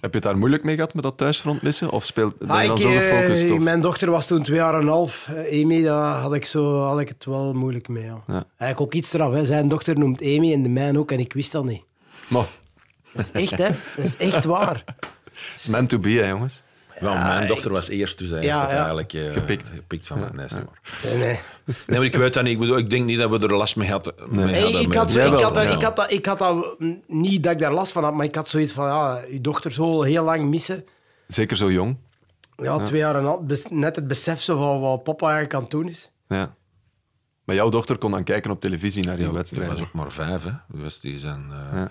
[0.00, 1.90] Heb je het daar moeilijk mee gehad met dat thuisfront missen?
[1.90, 3.50] Of speelt, ben je Ah, dan ik, eh, gefocust?
[3.50, 3.58] Of?
[3.58, 5.28] Mijn dochter was toen twee jaar en een half.
[5.28, 8.04] Eh, Amy, daar had ik, zo, had ik het wel moeilijk mee.
[8.04, 8.22] Ja.
[8.26, 8.32] Ja.
[8.34, 9.32] Eigenlijk ook iets eraf.
[9.32, 9.44] Hè.
[9.44, 11.12] Zijn dochter noemt Amy en de mijne ook.
[11.12, 11.82] En ik wist dat niet.
[12.28, 12.46] Maar,
[13.12, 13.68] Dat is echt, hè?
[13.96, 14.84] Dat is echt waar.
[15.70, 16.62] man to be, hè, jongens.
[17.00, 18.76] Wel, mijn dochter was eerst, dus hij Ja, heeft het ja.
[18.76, 19.68] eigenlijk eh, Gepikt.
[19.74, 20.28] gepikt van mij.
[20.32, 21.10] Nee, is niet waar.
[21.12, 21.38] Nee, nee.
[21.86, 22.52] nee, maar ik weet dat niet.
[22.52, 24.14] Ik, bedoel, ik denk niet dat we er last mee hadden.
[24.28, 26.76] mee hadden ik, had ik, had ik, had dat, ik had dat
[27.06, 29.72] niet dat ik daar last van had, maar ik had zoiets van, ja, je dochter
[29.72, 30.84] zo heel lang missen.
[31.26, 31.96] Zeker zo jong.
[32.56, 33.40] Ja, twee jaar en een half.
[33.40, 36.10] bes- Net het besef zo van wat papa eigenlijk aan het doen is.
[36.28, 36.54] Ja.
[37.44, 39.72] Maar jouw dochter kon dan kijken op televisie naar je Die wedstrijden.
[39.74, 40.50] was ook maar vijf, hè.
[40.80, 41.44] Dus die zijn...
[41.50, 41.88] eh, ja.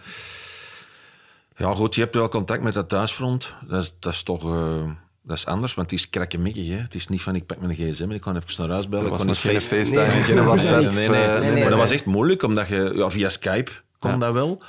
[1.68, 3.54] Goed, je hebt wel contact met dat thuisfront.
[3.68, 4.44] Dat is, dat is toch...
[4.44, 4.84] eh,
[5.24, 6.68] dat is anders, want het is krakkemikkig.
[6.68, 6.76] Hè.
[6.76, 9.06] Het is niet van, ik pak mijn gsm en ik ga even naar huis bellen.
[9.06, 10.06] Ik was niet geen FaceTime.
[10.06, 10.24] Nee.
[10.24, 10.82] geen Nee, WhatsApp.
[10.82, 11.22] Nee, nee, nee.
[11.24, 11.60] eh, nee, nee.
[11.62, 12.92] Maar dat was echt moeilijk, omdat je...
[12.96, 14.18] Ja, via Skype kon Ja.
[14.18, 14.62] dat wel.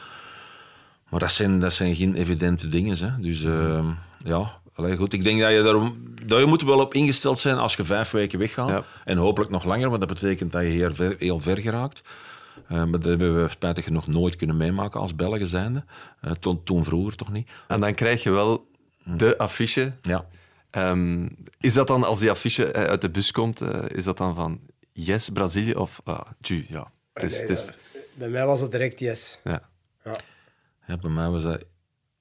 [1.09, 2.97] Maar dat zijn, dat zijn geen evidente dingen.
[2.99, 3.21] Hè.
[3.21, 3.89] Dus eh,
[4.25, 5.13] ja, allee, goed.
[5.13, 5.91] Ik denk dat je, daar,
[6.27, 8.69] dat je moet wel op ingesteld zijn als je vijf weken weggaat.
[8.69, 8.83] Ja.
[9.05, 12.03] En hopelijk nog langer, want dat betekent dat je heel ver, heel ver geraakt.
[12.71, 15.85] Eh, maar dat hebben we spijtig genoeg nooit kunnen meemaken als Belgen zijnde.
[16.21, 17.51] Eh, toen, toen vroeger toch niet.
[17.69, 18.69] En dan krijg je wel
[19.05, 19.93] de affiche.
[20.03, 20.27] Ja.
[20.71, 21.29] Ehm,
[21.61, 24.35] is dat dan, als die affiche eh, uit de bus komt, eh, is dat dan
[24.35, 24.61] van
[24.93, 26.91] yes, Brazilië of ah, ju, ja.
[27.13, 27.69] Het is, het is,
[28.15, 29.39] Bij mij was het direct yes.
[29.45, 29.63] ja.
[30.87, 31.65] ja, bij mij was dat...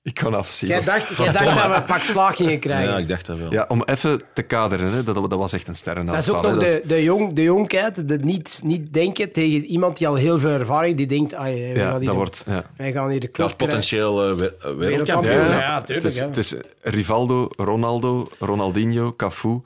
[0.10, 0.70] Ik kan afzien.
[0.70, 2.90] Jij dacht, jij dacht dat we een pak slaag gingen krijgen.
[2.92, 3.52] Ja, ik dacht dat wel.
[3.52, 6.20] Ja, om even te kaderen, hè, dat, dat was echt een Dat sterrenaanval.
[6.20, 6.54] is ook nog.
[6.54, 10.16] Dat is- de, de, jong, de jongheid, de niet, niet denken tegen iemand die al
[10.16, 12.44] heel veel ervaring, die denkt, ah, wij, ja, gaan hier, dat wordt...
[12.48, 12.64] Ja.
[12.78, 13.68] wij gaan hier de Ja, klok krijgen.
[13.68, 15.34] potentieel eh, eh, wereldkampioen.
[15.34, 16.26] Ja, ja, tuurlijk, Het is, ja.
[16.26, 19.62] het is Rivaldo, Ronaldo, Ronaldinho, Cafu.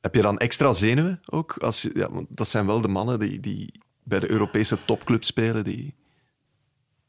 [0.00, 1.56] Heb je dan extra zenuwen ook?
[1.58, 3.72] Als ja, want dat zijn wel de mannen die, die
[4.02, 5.64] bij de Europese topclub spelen.
[5.64, 5.94] Die...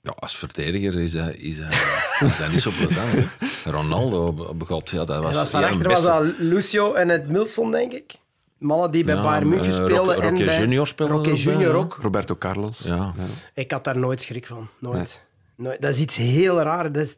[0.04, 1.72] Ja, als verdediger is dat, is dat,
[2.30, 3.12] is dat niet zo plezant.
[3.14, 3.72] hè.
[3.72, 5.38] Ronaldo, op God, ja, dat was...
[5.38, 8.16] En van achter was dat Lucio en het Milson, denk ik.
[8.58, 10.16] Mannen die bij Ja, Bayern München eh, speelden.
[10.16, 10.60] Roque- en bij...
[10.60, 11.98] Junior speelde Roque Junior ook.
[12.02, 12.80] Roberto Carlos.
[12.80, 13.14] Ja.
[13.54, 14.68] Ik had daar nooit schrik van.
[14.80, 15.24] Nooit.
[15.56, 15.82] nooit.
[15.82, 16.92] Dat is iets heel raar.
[16.92, 17.18] Dat is...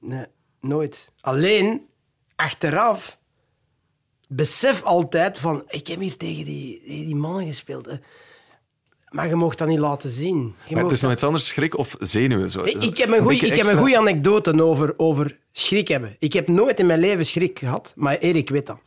[0.00, 0.26] Nee,
[0.60, 1.10] nooit.
[1.20, 1.86] Alleen,
[2.36, 3.18] achteraf,
[4.28, 5.62] besef altijd van...
[5.68, 7.88] Ik heb hier tegen die, die, die mannen gespeeld.
[9.14, 10.54] Maar je mocht dat niet laten zien.
[10.66, 12.50] Je Maar het is nog iets anders, schrik of zenuwen.
[12.50, 12.62] Zo.
[12.62, 16.16] ik, heb een een extra- goede anekdote over, over schrik hebben.
[16.18, 18.78] Ik heb nooit in mijn leven schrik gehad, maar Erik weet dat.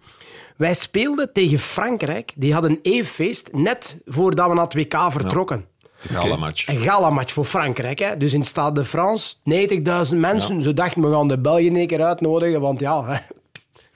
[0.58, 2.32] Wij speelden tegen Frankrijk.
[2.36, 5.66] Die hadden een E-feest net voordat we naar het WK vertrokken.
[6.02, 6.68] De gala-match.
[6.68, 8.00] Een gala-match voor Frankrijk.
[8.00, 8.18] Hè.
[8.18, 9.36] Dus in Stade de France,
[10.12, 10.62] 90.000 mensen.
[10.62, 13.24] Ze dachten, we gaan de Belgen een keer uitnodigen, want ja,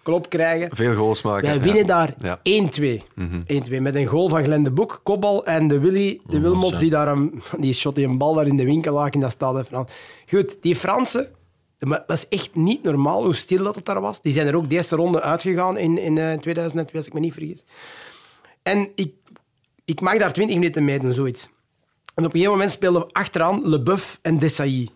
[0.04, 0.76] klop krijgen.
[0.76, 1.48] Veel goals maken.
[1.48, 2.40] Wij winnen daar Ja.
[2.44, 3.04] 1-2.
[3.48, 6.90] 1-2 met een goal van Glenn de Boek, kopbal en de Willy, de Wilmots, die
[6.90, 9.36] daar een, die shot die een bal daar in de winkel lag in dat.
[9.68, 9.90] Frans.
[10.30, 11.32] Goed, die Fransen,
[11.80, 14.22] maar het was echt niet normaal hoe stil dat het daar was.
[14.22, 17.20] Die zijn er ook de eerste ronde uitgegaan in, in eh, 2002, als ik me
[17.20, 17.64] niet vergis.
[18.64, 19.14] En ik,
[19.86, 21.50] ik mag daar 20 minuten meedoen, zoiets.
[22.16, 24.90] En op een gegeven moment speelden we achteraan Leboeuf en Desailly.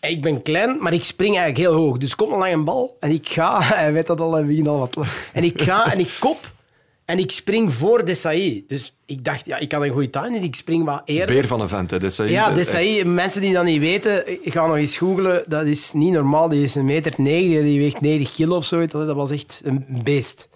[0.00, 1.98] En Ik ben klein, maar ik spring eigenlijk heel hoog.
[1.98, 3.62] Dus komt een lange bal en ik ga...
[3.74, 4.96] Hij weet dat al, hij begint al wat...
[5.32, 6.52] En ik ga en ik kop
[7.04, 8.64] en ik spring voor Desailly.
[8.66, 11.34] Dus ik dacht, ja, ik had een goede tuin, dus ik spring wat eerder.
[11.34, 11.96] Beer van een vent, hè.
[12.24, 15.44] Eh, Ja, echt- Desailly, mensen die dat niet weten, ga nog eens googlen.
[15.46, 16.48] Dat is niet normaal.
[16.48, 18.92] Die is een meter 90, die weegt 90 kilo of zoiets.
[18.92, 20.48] Dat was echt een beest.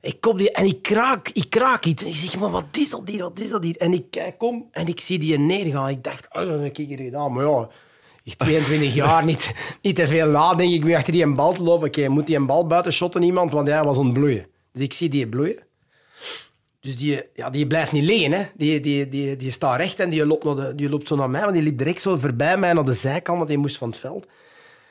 [0.00, 2.02] Ik kom die en ik kraak, ik kraak iets.
[2.02, 3.76] En ik zeg, maar wat is dat hier, wat is dat hier?
[3.76, 5.88] En ik kijk om en ik zie die neergaan.
[5.88, 7.32] Ik dacht, oh, wat heb ik hier gedaan?
[7.32, 7.68] Maar ja,
[8.24, 10.74] 22 jaar, niet, niet te veel nadenken.
[10.74, 11.86] Ik ben achter die een bal te lopen.
[11.86, 13.52] Oké, moet die een bal buiten shotten iemand?
[13.52, 14.46] Want hij was ontbloeien.
[14.72, 15.62] Dus ik zie die bloeien.
[16.80, 18.32] Dus die, ja, die blijft niet liggen.
[18.32, 18.44] Hè.
[18.56, 21.30] Die, die, die, die staat recht en die loopt, naar de, die loopt zo naar
[21.30, 21.40] mij.
[21.40, 23.98] Want die liep direct zo voorbij mij naar de zijkant, want die moest van het
[23.98, 24.26] veld.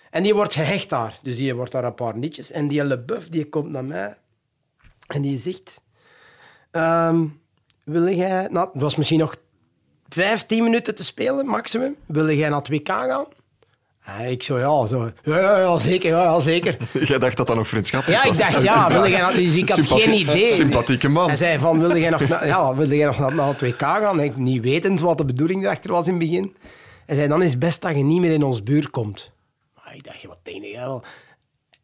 [0.09, 1.19] En die wordt gehecht daar.
[1.21, 2.51] Dus die wordt daar een paar nietjes.
[2.51, 4.15] En die Leboeuf die komt naar mij
[5.07, 5.81] en die zegt...
[6.71, 7.25] ehm,
[7.83, 8.47] wil jij...
[8.51, 9.35] Nou, het was misschien nog
[10.13, 11.95] 15 minuten te spelen, maximum.
[12.05, 13.25] Wil jij naar het WK gaan?
[14.05, 15.11] Ah, ik zo, ja, zo.
[15.23, 16.77] Ja, ja, ja, zeker, ja, ja, zeker.
[17.09, 18.51] Jij dacht dat dat nog vriendschappelijk Ja, ik was.
[18.51, 19.33] dacht, ja, wilde jij naar...
[19.33, 20.47] Dus ik had geen idee.
[20.47, 21.27] Sympathieke man.
[21.27, 23.79] Hij zei van, wilde jij nog, na- ja, wilde jij nog naar, naar het WK
[23.79, 24.19] gaan?
[24.19, 26.55] En ik, niet wetend wat de bedoeling erachter was in het begin.
[27.05, 29.31] Hij zei, dan is het best dat je niet meer in ons buurt komt.
[29.83, 31.03] Maar ik dacht, wat denk jij wel?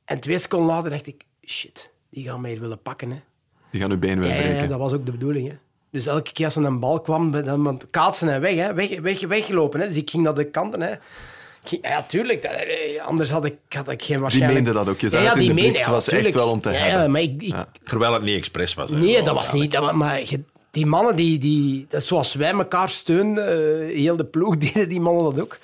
[0.05, 3.11] En twee seconden later dacht ik, shit, die gaan mij hier willen pakken.
[3.11, 3.17] Hè.
[3.71, 4.61] Die gaan uw benen Ja, wegbreken.
[4.61, 5.47] ja, dat was ook de bedoeling.
[5.47, 5.53] Hè.
[5.92, 8.74] Dus elke keer als er een bal kwam, dan want kaatsen en weg, hè.
[8.74, 9.80] Weg, weg, weggelopen.
[9.80, 9.88] Hè.
[9.88, 10.82] Dus ik ging naar de kanten.
[10.82, 10.94] Hè.
[11.64, 12.42] Ging- Ja, tuurlijk.
[12.42, 14.64] dat- eh, anders had ik, had ik geen waarschijnlijk...
[14.64, 15.00] meende dat ook.
[15.00, 16.72] Je Ja, zag ja, het in die meende, Het ja, was echt wel om te
[16.72, 17.12] ja, hebben.
[17.12, 18.90] Maar ik, ik, Terwijl het niet expres was.
[18.90, 18.96] hè.
[18.98, 19.72] Nee, dat was niet.
[19.72, 23.48] Dat, maar je- die mannen, die, die, dat zoals wij elkaar steunden,
[23.88, 25.58] eh, heel de ploeg deden die mannen dat ook.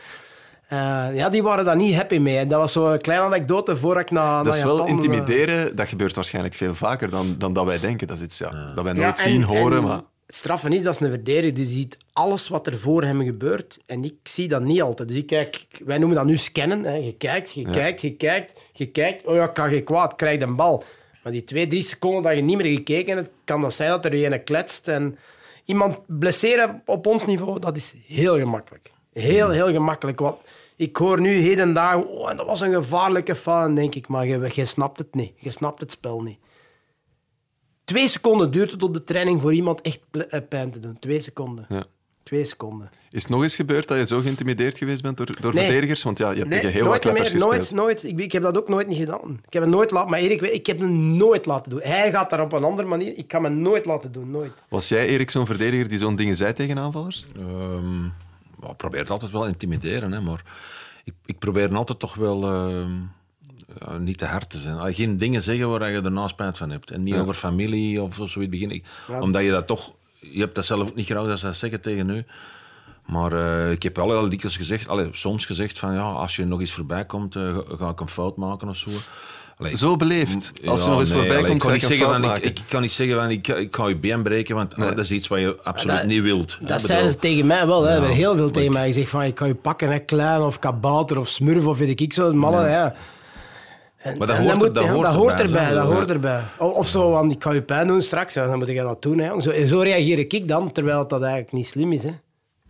[0.68, 2.38] Eh, ja, die waren daar niet happy mee.
[2.38, 5.76] En dat was zo'n kleine anekdote voor ik naar, Dat is wel Japan, intimideren.
[5.76, 8.08] Dat gebeurt waarschijnlijk veel vaker dan, dan dat wij denken.
[8.08, 9.78] Dat is iets ja, dat wij Ja, nooit en- zien, horen.
[9.78, 11.54] en maar straffen is, dat is een verdediger.
[11.54, 13.80] Die ziet alles wat er voor hem gebeurt.
[13.86, 15.08] En ik zie dat niet altijd.
[15.08, 16.84] Dus ik kijk, wij noemen dat nu scannen.
[16.84, 16.94] Hè.
[16.94, 19.26] Je kijkt, je kijkt, je kijkt, je kijkt.
[19.26, 20.84] Oh ja, kan je kwaad, krijg een bal.
[21.24, 24.06] Maar die twee, drie seconden dat je niet meer gekeken hebt, kan dat zijn dat
[24.06, 24.88] er een kletst.
[24.88, 25.18] En
[25.66, 28.92] iemand blesseren op ons niveau, dat is heel gemakkelijk.
[29.14, 30.20] Heel, heel gemakkelijk.
[30.20, 30.38] Want
[30.76, 34.08] ik hoor nu heden dagen, oh, dat was een gevaarlijke fout, denk ik.
[34.08, 35.32] Maar je, je snapt het niet.
[35.36, 36.38] Je snapt het spel niet.
[37.86, 41.00] Twee seconden duurt het op de training voor iemand echt eh, pijn te doen.
[41.00, 41.66] Twee seconden.
[41.70, 41.84] Ja.
[42.24, 42.90] Twee seconden.
[43.12, 45.64] Is het nog eens gebeurd dat je zo geïntimideerd geweest bent door, door Nee.
[45.64, 46.04] verdedigers?
[46.04, 47.42] Want ja, je hebt tegen heel wat nooit kleppers meer.
[47.42, 47.72] gespeeld.
[47.72, 48.04] Nooit, nooit.
[48.04, 49.40] Ik, ik heb dat ook nooit niet gedaan.
[49.48, 50.10] Ik heb het nooit laten...
[50.10, 51.80] Maar Erik, ik heb het nooit laten doen.
[51.84, 53.18] Hij gaat daar op een andere manier.
[53.18, 54.32] Ik kan het nooit laten doen.
[54.32, 54.64] Nooit.
[54.70, 57.26] Was jij, Erik, zo'n verdediger die zo'n dingen zei tegen aanvallers?
[57.36, 58.02] Ehm,
[58.60, 60.44] well, ik probeer het altijd wel intimideren, hè, maar
[61.04, 62.92] ik, ik probeer altijd toch wel ehm,
[63.80, 64.93] ja, niet te hard te zijn.
[64.93, 66.91] Geen dingen zeggen waar je daarna spijt van hebt.
[66.91, 68.76] En niet over familie of zo zoiets beginnen.
[68.78, 68.86] Ik-
[69.22, 69.91] Omdat je dat toch...
[70.20, 72.24] Je hebt dat zelf ook niet graag dat ze dat zeggen tegen u.
[73.05, 76.45] Maar eh, ik heb wel heel dikwijls gezegd, allee, soms gezegd van ja, als je
[76.45, 78.89] nog eens voorbij komt, eh, ga, ik een fout maken of zo.
[79.57, 80.51] Allee, Zo beleefd.
[80.66, 82.43] Als je ja, nog eens nee, voorbij allee, komt, ik kan, ik zeggen van, ik,
[82.43, 85.11] ik kan niet zeggen van ik, ik ga je been breken, want ah, dat is
[85.11, 86.57] iets wat je absoluut dat- niet wilt.
[86.61, 87.84] Dat zeiden ze tegen mij wel.
[87.84, 87.99] Hè.
[87.99, 91.18] Werden heel veel tegen mij gezegd van ik kan je pakken, hè, klein of kabouter
[91.20, 92.34] of smurf of weet ik zo.
[92.34, 92.95] Mannen, ja.
[94.06, 95.74] En- Maar dat hoort er- moet- dat ja, hoort dat hoort erbij.
[95.74, 95.93] Dat Ja.
[95.93, 96.41] hoort erbij.
[96.58, 98.34] Of, of zo, want ik kan je pijn doen straks.
[98.34, 99.18] Ja, dan moet je dat doen.
[99.20, 99.41] Hè.
[99.41, 102.03] Zo, zo reageer ik dan, terwijl dat eigenlijk niet slim is.
[102.03, 102.12] Hè.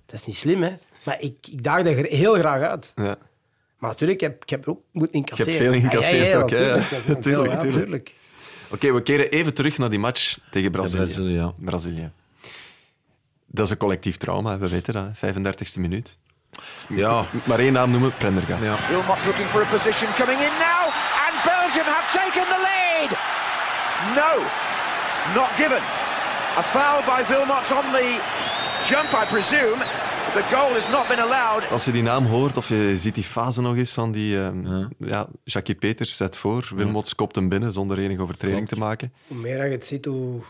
[0.05, 0.71] Dat is niet slim, hè.
[1.03, 2.91] Maar ik, ik daag er heel graag uit.
[2.95, 3.15] Ja.
[3.77, 5.53] Maar natuurlijk, ik heb, ik heb ook moeten incasseren.
[5.53, 6.75] veel ja, ook, hè.
[6.75, 6.89] natuurlijk.
[7.07, 7.83] Dat is Tuurlijk, wel, ja, tuurlijk.
[7.83, 8.13] tuurlijk.
[8.71, 11.03] Oké, we keren even terug naar die match tegen Brazilië.
[11.03, 11.53] Brazilië, ja.
[11.59, 12.11] Brazilië.
[13.47, 15.05] Dat is een collectief trauma, we weten dat.
[15.15, 16.17] 35e minuut.
[16.89, 17.21] Ja.
[17.21, 18.63] Ik moet maar één naam noemen, Prendergast.
[18.63, 18.77] Ja.
[18.89, 20.74] Wilmot's looking for a position coming in now,
[22.20, 23.11] taken the lead.
[24.22, 24.32] No,
[25.39, 25.82] not given.
[26.61, 28.07] A foul by Wilmot on the
[28.89, 29.80] jump, I presume.
[30.34, 31.72] The goal has not been allowed.
[31.72, 34.39] Als je die naam hoort of je ziet die fase nog eens van die...
[34.39, 35.28] ehm, ja.
[35.43, 39.13] Jackie Peters zet voor, Wilmots kopt hem binnen zonder enige overtreding te maken.
[39.28, 40.41] Hoe meer je het ziet, hoe,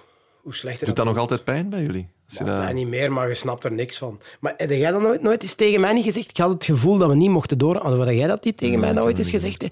[0.41, 2.09] hoe slechter Doet dat nog altijd pijn bij jullie?
[2.27, 4.19] Ja, dat- niet meer, maar je snapt er niks van.
[4.39, 6.29] Maar heb jij dat nooit, nooit eens tegen mij niet gezegd?
[6.29, 7.77] Ik had het gevoel dat we niet mochten door.
[7.77, 9.65] Had jij dat niet tegen mij nooit eens gezegd?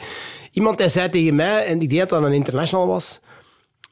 [0.51, 3.20] Iemand die zei tegen mij, en ik denk dat dat een international was,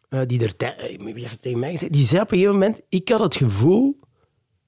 [0.10, 1.94] eh, die er eh, tegen mij gezegd?
[1.94, 4.00] Die zei op een gegeven moment, ik had het gevoel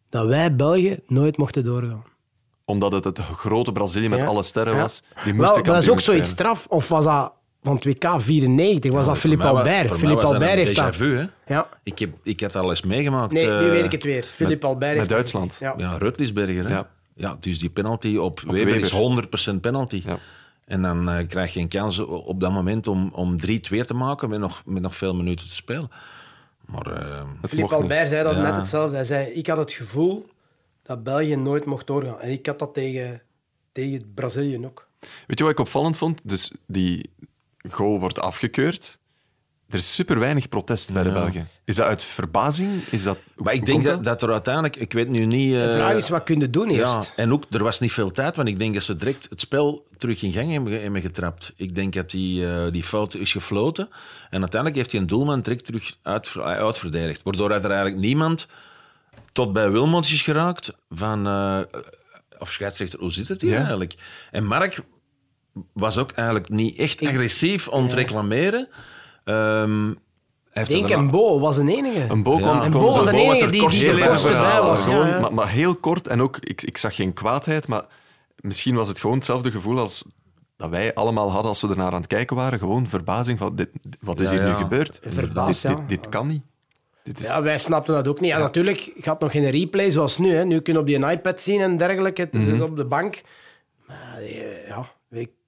[0.09, 2.03] dat wij België nooit mochten doorgaan.
[2.65, 4.25] Omdat het het grote Brazilië met Ja.
[4.25, 5.01] alle sterren was.
[5.01, 6.65] Die Wel, moesten maar dat is ook zoiets straf.
[6.69, 7.33] Of was dat
[7.63, 8.91] van het WK 94?
[8.91, 9.67] Was dat Voor Philippe Albert?
[9.67, 10.95] Philippe was dat Albert een heeft déjà dat...
[10.95, 11.25] vu, hè.
[11.53, 11.69] Ja.
[11.83, 13.33] Ik heb, ik heb dat al eens meegemaakt.
[13.33, 14.23] Nee, nu eh, weet ik het weer.
[14.23, 15.57] Philippe Albert heeft met Duitsland.
[15.59, 15.73] Ja.
[15.77, 16.63] Ja, Rutlisberger.
[16.65, 16.73] Hè?
[16.73, 16.89] Ja.
[17.15, 17.37] Ja.
[17.39, 18.81] dus die penalty op, Weber, Weber.
[19.45, 20.01] is 100% penalty.
[20.05, 20.17] Ja.
[20.65, 23.45] En dan eh, krijg je een kans op dat moment om, om 3-2
[23.85, 25.91] te maken met nog, met nog veel minuten te spelen.
[26.65, 27.81] Maar eh, Philippe niet.
[27.83, 28.41] Albert zei dat Ja.
[28.41, 28.95] net hetzelfde.
[28.95, 30.27] Hij zei, ik had het gevoel
[30.83, 32.21] dat België nooit mocht doorgaan.
[32.21, 33.21] En ik had dat tegen,
[33.71, 34.87] tegen Brazilië ook.
[35.27, 36.19] Weet je wat ik opvallend vond?
[36.23, 37.09] Dus die
[37.69, 38.97] goal wordt afgekeurd.
[39.69, 41.13] Er is super weinig protest bij de Ja.
[41.15, 41.47] Belgen.
[41.65, 42.81] Is dat uit verbazing?
[42.89, 44.75] Is dat, Maar ik denk komt dat, dat er uiteindelijk...
[44.75, 45.51] Ik weet nu niet...
[45.51, 47.13] De eh, vraag is, wat kun je doen Ja, eerst?
[47.15, 49.87] en ook, er was niet veel tijd, want ik denk dat ze direct het spel
[49.97, 51.53] terug in gang hebben, hebben getrapt.
[51.55, 53.89] Ik denk dat die, eh, die fout is gefloten.
[54.29, 57.21] En uiteindelijk heeft hij een doelman direct terug uit, uitverdedigd.
[57.23, 58.47] Waardoor er eigenlijk niemand
[59.31, 61.27] tot bij Wilmots is geraakt van...
[61.27, 61.59] eh,
[62.39, 63.57] of scheidsrechter, hoe zit het hier Ja.
[63.57, 63.93] eigenlijk?
[64.31, 64.79] En Mark
[65.73, 68.67] was ook eigenlijk niet echt agressief om te reclameren.
[69.23, 69.89] Ehm,
[70.53, 72.05] Ik denk en Bo was een enige.
[72.09, 72.47] Een Bo Ja.
[72.47, 74.07] kon, En kon Bo was was enige die, kort die de bij.
[74.07, 74.83] was.
[74.83, 75.19] Gewoon, ja, ja.
[75.19, 76.07] Maar, maar heel kort.
[76.07, 77.85] En ook, ik, ik zag geen kwaadheid, maar
[78.35, 80.05] misschien was het gewoon hetzelfde gevoel als
[80.57, 82.59] dat wij allemaal hadden als we er naar aan het kijken waren.
[82.59, 84.55] Gewoon verbazing van, dit, wat is Ja, hier nu ja.
[84.55, 84.99] gebeurd?
[85.07, 85.77] Verbaasd, dit, ja.
[85.77, 86.41] dit, dit kan niet.
[87.03, 88.31] Dit is, Ja, wij snapten dat ook niet.
[88.31, 90.33] En natuurlijk gaat nog geen replay zoals nu.
[90.35, 90.45] Hè.
[90.45, 93.21] Nu kun je op die iPad zien en dergelijke, het is op de bank.
[93.87, 94.91] Maar eh, ja,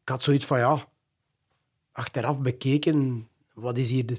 [0.05, 0.85] ik had zoiets van, ja,
[1.91, 4.17] achteraf bekeken, wat is hier, de,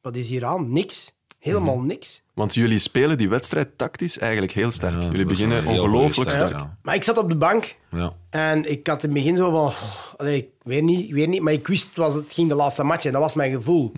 [0.00, 0.72] wat is hier aan?
[0.72, 1.12] Niks.
[1.38, 2.22] Helemaal niks.
[2.34, 4.92] Want jullie spelen die wedstrijd tactisch eigenlijk heel sterk.
[4.94, 6.50] Ja, jullie beginnen ongelooflijk sterk.
[6.50, 6.78] ja.
[6.82, 8.12] Maar ik zat op de bank Ja.
[8.30, 9.60] en ik had in het begin zo van...
[9.66, 9.76] oh,
[10.16, 11.40] allee, ik weet niet, ik weet niet.
[11.42, 13.92] Maar ik wist, het, was, het ging de laatste match en dat was mijn gevoel.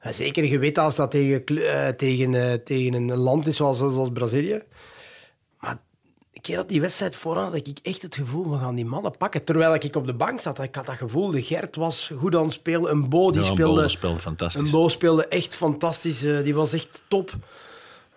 [0.00, 3.78] En zeker, je weet als dat tegen, eh, tegen, eh, tegen een land is zoals,
[3.78, 4.62] zoals Brazilië.
[6.40, 9.16] Een keer dat die wedstrijd vooraan had, ik echt het gevoel, we gaan die mannen
[9.16, 9.44] pakken.
[9.44, 11.30] Terwijl ik op de bank zat, ik had dat gevoel.
[11.30, 12.90] De Gert was goed aan het spelen.
[12.90, 13.80] Een Bo, die Ja, speelde...
[13.80, 14.62] Bo speelde fantastisch.
[14.62, 16.24] Een Bo speelde echt fantastisch.
[16.24, 17.32] eh, die was echt top.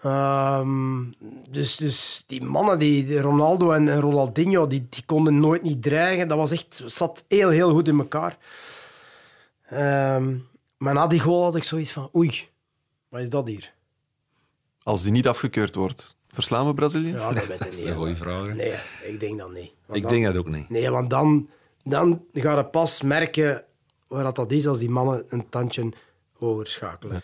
[0.02, 1.04] Ehm,
[1.50, 5.84] dus, dus die mannen, die, die Ronaldo en, en Ronaldinho, die, die konden nooit niet
[5.84, 6.28] dreigen.
[6.28, 8.38] Dat was echt, zat heel, heel goed in elkaar.
[9.68, 10.36] Ehm,
[10.78, 12.50] maar na die goal had ik zoiets van, oei,
[13.10, 13.74] wat is dat hier?
[14.84, 17.12] Als die niet afgekeurd wordt, verslaan we Brazilië?
[17.12, 17.86] Ja, dat is niet.
[17.86, 18.48] een goede vraag.
[18.48, 18.54] hè.
[18.54, 18.74] Nee,
[19.04, 19.72] ik denk dat niet.
[19.86, 20.70] Want Ik dan- denk dat ook niet.
[20.70, 21.50] Nee, want dan,
[21.84, 23.64] dan ga je pas merken
[24.08, 25.90] waar dat, dat is als die mannen een tandje
[26.38, 27.22] hoger schakelen.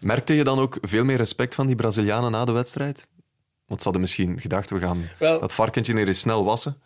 [0.00, 3.08] Merkte je dan ook veel meer respect van die Brazilianen na de wedstrijd?
[3.66, 6.80] Want ze hadden misschien gedacht, we gaan Wel- dat varkentje hier eens snel wassen.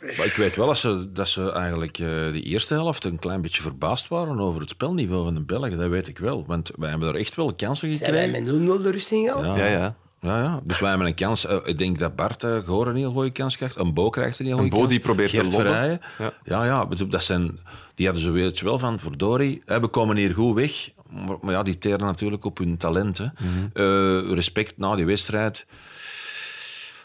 [0.00, 3.40] Maar ik weet wel dat ze, dat ze eigenlijk eh, de eerste helft een klein
[3.40, 5.78] beetje verbaasd waren over het spelniveau van de Belgen.
[5.78, 6.44] Dat weet ik wel.
[6.46, 8.68] Want wij hebben er echt wel kansen Zijn wij gekregen.
[8.68, 9.44] met 0-0 de rust ingegaan?
[9.44, 9.56] Ja.
[9.56, 9.96] Ja, ja.
[10.20, 10.60] Ja, ja.
[10.64, 11.46] Dus wij hebben een kans.
[11.46, 13.76] eh, ik denk dat Bart uh, een heel goede kans krijgt.
[13.76, 14.92] Een Bo krijgt een heel Een goede Bo kans.
[14.92, 16.00] die probeert te lobben.
[16.44, 16.64] Ja.
[16.64, 17.58] Ja, Dat zijn,
[17.94, 20.90] die hadden ze wel van, verdorie, hè, we komen hier goed weg.
[21.10, 23.34] Maar, maar ja, die teren natuurlijk op hun talenten.
[23.38, 23.66] Mhm.
[23.82, 25.66] Eh, respect na die wedstrijd.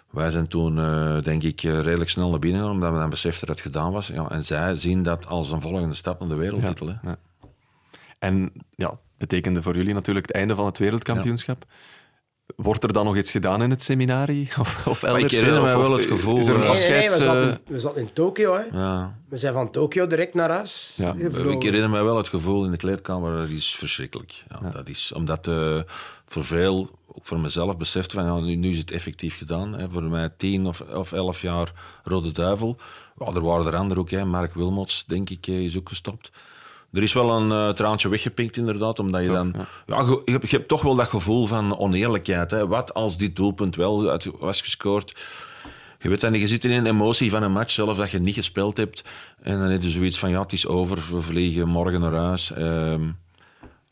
[0.09, 0.76] Wij zijn toen,
[1.24, 4.07] denk ik, redelijk snel naar binnen gegaan, omdat we dan beseften dat het gedaan was.
[4.07, 6.88] Ja, en zij zien dat als een volgende stap naar de wereldtitel.
[6.88, 6.93] hè.
[7.09, 7.18] Ja.
[8.20, 11.66] En ja, betekende voor jullie natuurlijk het einde van het wereldkampioenschap.
[12.56, 14.49] Wordt er dan nog iets gedaan in het seminarie?
[14.60, 15.34] Of, of ik elders?
[15.34, 17.18] herinner mij of wel het gevoel, Is er een eh, Nee, nee, nee, afscheids...
[17.18, 18.54] we, eh, zaten, we zaten in Tokio.
[18.54, 18.78] Hè.
[18.80, 19.16] Ja.
[19.30, 21.14] We zijn van Tokio direct naar huis Ja.
[21.14, 24.43] Ik herinner me wel het gevoel in de kleedkamer, dat is verschrikkelijk.
[24.49, 25.80] Ja, Dat is, omdat eh,
[26.26, 29.74] voor veel, ook voor mezelf, beseft van ja, nu, nu is het effectief gedaan.
[29.74, 29.89] Hè.
[29.89, 31.72] Voor mij tien of, of elf jaar
[32.04, 32.78] Rode Duivel.
[33.18, 34.26] Ja, er waren er anderen ook, hè.
[34.26, 36.32] Mark Wilmots, denk ik, eh, is ook gestopt.
[36.92, 39.54] Er is wel een eh, traantje weggepinkt, inderdaad, omdat je dan...
[39.86, 42.52] Ja, je, je hebt, je hebt toch wel dat gevoel van oneerlijkheid.
[42.52, 42.68] Hè.
[42.68, 45.20] Wat als dit doelpunt wel uit- was gescoord...
[46.00, 48.36] Je weet dan, je zit in een emotie van een match zelf dat je niet
[48.36, 49.04] gespeeld hebt.
[49.42, 52.52] En dan heb je zoiets van, ja, het is over, we vliegen morgen naar huis.
[52.52, 53.10] Ehm,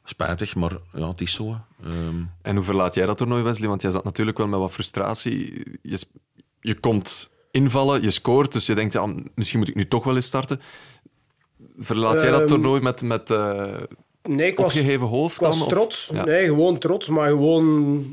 [0.03, 1.57] spijtig, maar ja, het is zo.
[1.83, 3.67] Ehm, En hoe verlaat jij dat toernooi, Wesley?
[3.67, 5.63] Want jij zat natuurlijk wel met wat frustratie.
[5.81, 5.99] Je,
[6.61, 10.15] je komt invallen, je scoort, dus je denkt, ja, misschien moet ik nu toch wel
[10.15, 10.61] eens starten.
[11.79, 13.65] Verlaat jij dat Ehm, toernooi met, met eh,
[14.23, 15.49] Nee, ik was, opgeheven hoofd dan?
[15.51, 16.09] of- trots.
[16.13, 16.25] Ja.
[16.25, 18.05] Nee, gewoon trots, maar gewoon...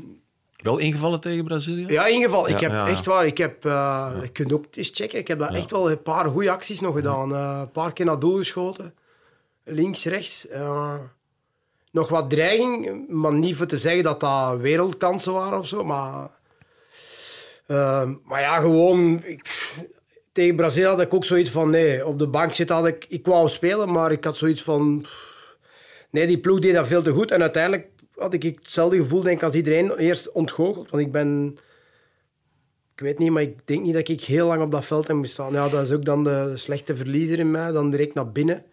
[0.57, 1.85] wel ingevallen tegen Brazilië?
[1.87, 2.49] Ja, in ieder geval.
[2.49, 2.87] Ik heb Ja.
[2.87, 3.65] echt waar, ik heb...
[3.65, 6.79] eh, Je kunt ook eens checken, ik heb daar echt wel een paar goede acties
[6.79, 7.33] nog gedaan.
[7.33, 8.93] Eh, een paar keer naar doel geschoten.
[9.63, 10.47] Links, rechts.
[10.47, 10.93] eh,
[11.91, 16.29] nog wat dreiging, maar niet voor te zeggen dat dat wereldkansen waren of zo, maar...
[18.23, 19.21] maar ja, gewoon...
[19.23, 19.71] Ik,
[20.37, 23.05] tegen Brazilië had ik ook zoiets van, nee, op de bank zitten had ik...
[23.09, 25.05] Ik wou spelen, maar ik had zoiets van...
[26.09, 27.31] Nee, die ploeg deed dat veel te goed.
[27.31, 29.91] En uiteindelijk had ik hetzelfde gevoel denk ik, als iedereen.
[29.97, 31.57] Eerst ontgoocheld, want ik ben...
[32.93, 35.15] Ik weet niet, maar ik denk niet dat ik heel lang op dat veld heb
[35.15, 35.53] moest staan.
[35.53, 37.71] Ja, dat is ook dan de slechte verliezer in mij.
[37.71, 38.63] Dan direct naar binnen.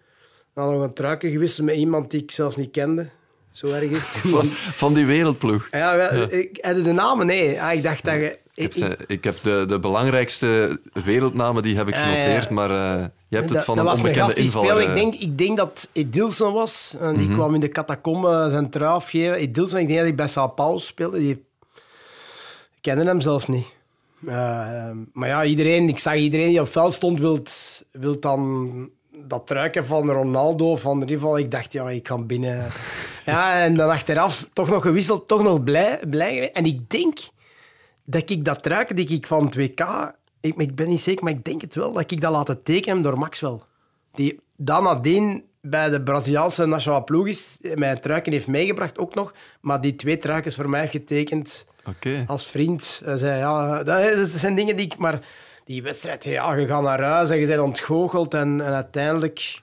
[0.54, 3.08] Dan nog een truiken gewisseld met iemand die ik zelfs niet kende.
[3.50, 4.30] Zo erg is het.
[4.30, 4.46] Van,
[4.82, 5.66] van die wereldploeg.
[5.70, 7.26] Ja, wel, Ik, had de namen?
[7.26, 7.60] Nee.
[7.62, 8.42] Ah, ik dacht dat je...
[8.54, 12.00] Ik heb, ik- ze- ik heb de, de belangrijkste wereldnamen die heb ik ja.
[12.00, 14.66] genoteerd, maar eh, je hebt het van dat een onbekende invaller.
[14.68, 14.82] speelde.
[14.82, 16.94] Ik eh, denk, ik denk dat Edilson was.
[17.00, 19.34] En die kwam in de catacombe zijn trui afgeven.
[19.34, 21.18] Edilson, ik denk dat hij bij Sao Paulo speelde.
[21.18, 21.44] Die...
[22.80, 23.66] Kende hem zelfs niet.
[24.26, 27.42] Eh, ehm, maar ja, iedereen, ik zag iedereen die op veld stond, wil,
[27.92, 28.70] wil dan
[29.16, 32.66] dat truiken van Ronaldo, van Rival, ik dacht, ja, ik kan binnen.
[33.26, 36.52] Ja, en dan achteraf toch nog gewisseld, toch nog blij, blij geweest.
[36.52, 37.18] En ik denk
[38.04, 39.84] dat ik dat truiken, die ik van 2K,
[40.40, 43.02] ik, ik ben niet zeker, maar ik denk het wel, dat ik dat laten tekenen
[43.02, 43.58] door Maxwell.
[44.12, 49.34] Die dan nadien bij de Braziliaanse nationale ploeg is, mijn truiken heeft meegebracht ook nog,
[49.60, 51.66] maar die twee truikens voor mij heeft getekend
[52.26, 53.00] als vriend.
[53.04, 54.96] Hij zei, ja, dat zijn dingen die ik...
[54.96, 55.20] Maar
[55.64, 59.62] die wedstrijd, ja, je gaat naar huis en je bent ontgoocheld en, en uiteindelijk...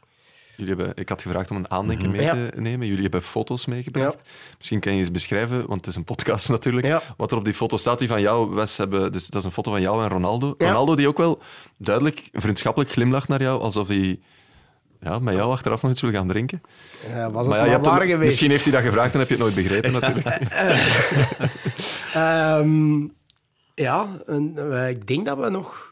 [0.62, 2.32] Jullie hebben, ik had gevraagd om een aandenken mee Ja.
[2.34, 2.88] te nemen.
[2.88, 4.22] Jullie hebben foto's meegebracht.
[4.58, 7.02] Misschien kan je eens beschrijven, want het is een podcast natuurlijk, Ja.
[7.18, 9.12] wat er op die foto staat die van jou, Wes, hebben.
[9.12, 10.56] Dus dat is een foto van jou en Ronaldo.
[10.58, 11.42] Ronaldo die ook wel
[11.78, 14.20] duidelijk vriendschappelijk glimlacht naar jou, alsof hij
[15.02, 16.62] ja, met jou achteraf nog iets wil gaan drinken.
[17.10, 18.26] Ja, was het Maar ja, maar, je hebt waar hem- geweest.
[18.30, 20.28] misschien heeft hij dat gevraagd en heb je het nooit begrepen natuurlijk.
[22.14, 23.02] Ehm,
[23.76, 25.90] ja, en, eh, ik denk dat we nog...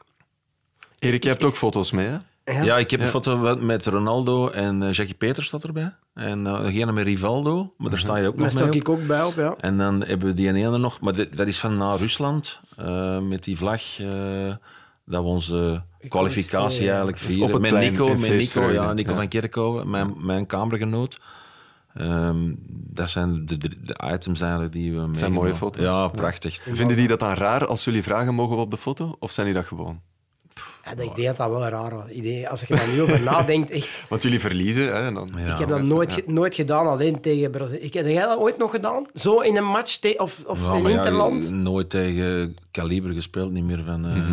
[0.99, 2.17] Erik, je hebt ook foto's mee, hè?
[2.63, 5.93] Ja, ik heb een foto met Ronaldo en eh, Jackie Peters staat erbij.
[6.13, 8.75] En uh, degene met Rivaldo, maar daar sta je ook Daar nog sta mee op.
[8.75, 9.55] ik ook bij op, ja.
[9.59, 13.19] En dan hebben we die ene nog, maar dit- dat is van na Rusland, eh,
[13.19, 14.07] met die vlag, eh,
[15.05, 17.51] dat we onze kwalificatie eigenlijk vieren.
[17.51, 19.15] het Met Nico, met Nico, ja, Nico ja.
[19.15, 21.19] van Kerkhoven, mijn, mijn kamergenoot.
[21.93, 25.37] Ehm, dat zijn de, de, items eigenlijk die we zijn meegenomen.
[25.41, 25.83] mooie foto's.
[25.83, 26.07] Ja, Ja.
[26.07, 26.59] prachtig.
[26.71, 29.15] Vinden die dat dan raar als jullie vragen mogen op de foto?
[29.19, 30.01] Of zijn die dat gewoon?
[30.85, 32.03] Ja dat- ik denk dat dat wel raar was.
[32.07, 34.03] Ik denk, als je daar nu over nadenkt, echt...
[34.09, 34.89] Want jullie verliezen, hè?
[35.05, 35.31] En dan...
[35.37, 35.53] Ja.
[35.53, 37.79] Ik heb dat nooit, nooit gedaan, alleen tegen Brazilië.
[37.79, 39.05] Ik- Heb jij dat ooit nog gedaan?
[39.13, 41.51] Zo in een match te- of, of Ja, in Interland?
[41.51, 44.29] nooit tegen kaliber gespeeld, niet meer van, eh,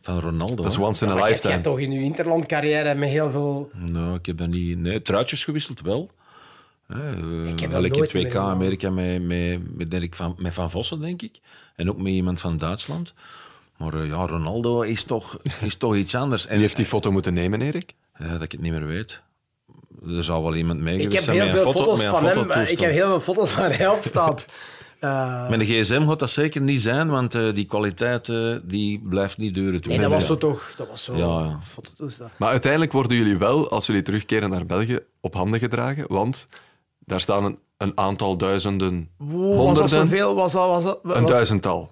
[0.00, 0.62] van Ronaldo.
[0.62, 1.74] Dat is once in Ja, a maar jij- jij lifetime.
[1.76, 3.70] toch in je Interland-carrière met heel veel...
[3.74, 4.78] Nou, ik heb dat niet...
[4.78, 6.10] Nee, truitjes gewisseld wel.
[6.86, 7.10] Hè,
[7.44, 8.50] eh, Ik heb nooit 2K meer gedaan.
[8.50, 11.40] Amerika met, met, met, van, met Van Vossen, denk ik.
[11.76, 13.14] En ook met iemand van Duitsland.
[13.80, 16.44] Maar eh, ja, Ronaldo is toch, is toch iets anders.
[16.46, 17.94] En Wie heeft die foto moeten nemen, Erik?
[18.18, 19.20] Dat ik het niet meer weet.
[20.06, 22.18] Er zal wel iemand mee Ik geweest heb zijn heel met een veel foto- foto's
[22.18, 22.50] van hem.
[22.50, 22.70] eh.
[22.70, 24.46] Ik heb heel veel foto's waar hij op staat.
[25.00, 29.02] Eh, Met een gsm gaat dat zeker niet zijn, want eh, die kwaliteit eh, die
[29.08, 29.80] blijft niet duren.
[29.88, 30.74] nee, dat was zo toch...
[30.76, 31.16] Dat was zo...
[31.16, 31.58] Ja.
[32.36, 36.04] Maar uiteindelijk worden jullie wel, als jullie terugkeren naar België, op handen gedragen.
[36.08, 36.48] Want
[36.98, 40.34] daar staan een, een aantal duizenden, Wow, was dat honderden, zoveel?
[40.34, 40.68] Was dat...
[40.68, 41.90] Was dat was, een duizendtal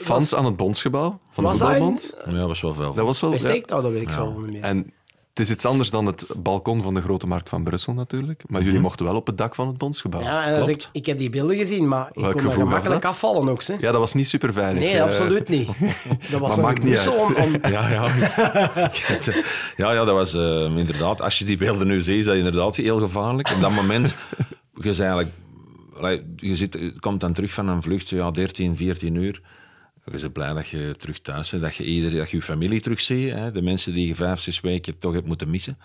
[0.00, 2.14] fans aan het bondsgebouw van de was dat voetbalbond.
[2.26, 2.94] Ja, was wel veel.
[2.94, 3.32] Dat was wel...
[3.38, 3.48] Ja.
[3.48, 3.82] ik dat?
[3.82, 4.62] Weet ik zo niet meer.
[4.62, 4.92] En
[5.28, 8.42] het is iets anders dan het balkon van de Grote Markt van Brussel natuurlijk.
[8.46, 10.20] Maar jullie mochten wel op het dak van het bondsgebouw.
[10.20, 10.82] Ja, en als klopt.
[10.82, 13.10] ik, ik heb die beelden gezien, maar ik Welk kon er gevoel gaf gemakkelijk dat?
[13.10, 13.62] afvallen ook.
[13.62, 13.74] Hè.
[13.74, 14.82] Ja, dat was niet super veilig.
[14.82, 15.68] Nee, absoluut niet.
[16.30, 17.36] Dat was nog maakt niet Brussel uit.
[17.36, 18.04] om- om- Ja, ja.
[19.76, 21.22] ja, ja, dat was eh, inderdaad.
[21.22, 23.50] Als je die beelden nu ziet, is dat inderdaad heel gevaarlijk.
[23.54, 24.14] Op dat moment,
[24.80, 25.28] je, eigenlijk,
[25.96, 29.40] allee, je zit, je komt dan terug van een vlucht, ja, 13, 14 uur.
[30.12, 32.80] Je bent blij dat je terug thuis bent, dat je, ieder, dat je je familie
[32.80, 33.32] terugziet.
[33.32, 35.78] Hè, de mensen die je vijf, zes weken toch hebt moeten missen.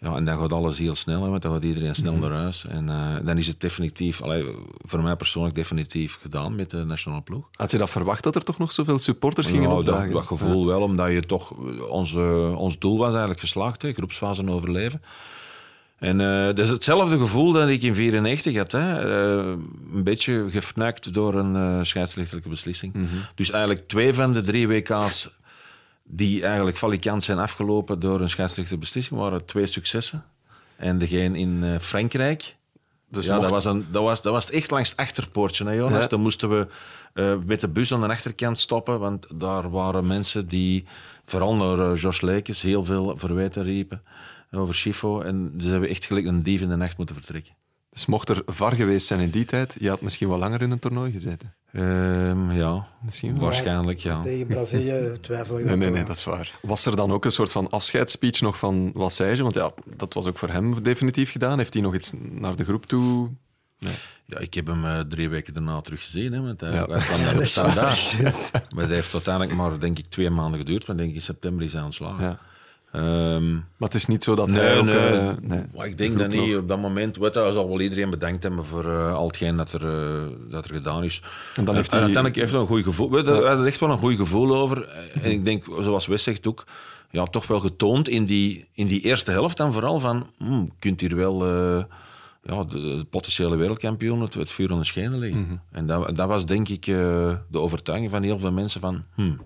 [0.00, 2.66] Ja, en dan gaat alles heel snel, hè, want dan gaat iedereen snel naar huis.
[2.66, 4.44] En eh, dan is het definitief, allee,
[4.78, 7.48] voor mij persoonlijk definitief gedaan met de nationale ploeg.
[7.52, 10.14] Had je dat verwacht dat er toch nog zoveel supporters gingen Nou, dat, opdagen?
[10.14, 11.50] dat gevoel wel, omdat je toch...
[11.90, 15.02] Onze, ons doel was eigenlijk geslaagd, hè, groepsfase overleven.
[16.00, 18.72] En eh, dat is hetzelfde gevoel dat ik in 94 had.
[18.72, 18.78] Hè.
[18.78, 19.46] Eh,
[19.94, 23.08] een beetje gefnuikt door een scheidsrechtelijke beslissing.
[23.34, 25.30] Dus eigenlijk twee van de drie WK's
[26.04, 30.24] die eigenlijk valikant zijn afgelopen door een scheidsrechtelijke beslissing, waren twee successen.
[30.76, 32.56] En degene in Frankrijk...
[33.08, 35.72] Dus ja, mocht- dat, was een, dat, was, dat was echt langs het achterpoortje, hè,
[35.72, 36.02] Jonas.
[36.02, 36.08] Ja.
[36.08, 36.66] Dan moesten we
[37.46, 40.84] met de bus aan de achterkant stoppen, want daar waren mensen die,
[41.24, 44.02] vooral naar uh, Jos Leekes, heel veel verwijten riepen
[44.50, 45.20] over Schifo.
[45.20, 47.54] En ze hebben echt gelijk een dief in de nacht moeten vertrekken.
[47.90, 50.70] Dus mocht er VAR geweest zijn in die tijd, je had misschien wel langer in
[50.70, 51.54] een toernooi gezeten.
[51.72, 53.42] Ehm, ja, Misschien wel.
[53.42, 54.22] waarschijnlijk, ja.
[54.22, 56.58] Tegen Brazilië twijfel ik Nee, nee, nee, dat is waar.
[56.62, 59.42] Was er dan ook een soort van afscheidsspeech nog van Wassage?
[59.42, 61.58] Want ja, dat was ook voor hem definitief gedaan.
[61.58, 63.30] Heeft hij nog iets naar de groep toe?
[64.26, 66.86] Ja, ik heb hem eh, drie weken daarna teruggezien, hè, want hij, Ja.
[66.86, 68.16] hij kwam op standaard.
[68.74, 71.64] Maar dat heeft uiteindelijk maar, denk ik, twee maanden geduurd, want denk ik in september
[71.64, 72.24] is hij ontslagen.
[72.24, 72.38] Ja.
[72.92, 74.84] Ehm, Maar het is niet zo dat Nee, hij ook...
[74.84, 74.96] nee.
[74.96, 76.56] eh, nee, Maar ik de denk dat niet.
[76.56, 79.72] Op dat moment weet je, zal wel iedereen bedankt hebben voor eh, al hetgeen dat
[79.72, 81.22] er, eh, dat er gedaan is.
[81.56, 83.10] En dan heeft hij- uiteindelijk heeft hij een goed gevoel.
[83.10, 84.88] Weet je, Hij had er echt wel een goed gevoel over.
[85.22, 86.64] En ik denk, zoals Wes zegt ook,
[87.10, 91.00] ja, toch wel getoond in die, in die eerste helft dan vooral van, je kunt
[91.00, 91.46] hier wel
[92.42, 95.40] ja, de, de potentiële wereldkampioen het, het vuur de schenen leggen.
[95.40, 95.54] Mhm.
[95.72, 99.40] En dat, dat was denk ik de overtuiging van heel veel mensen van, hmm.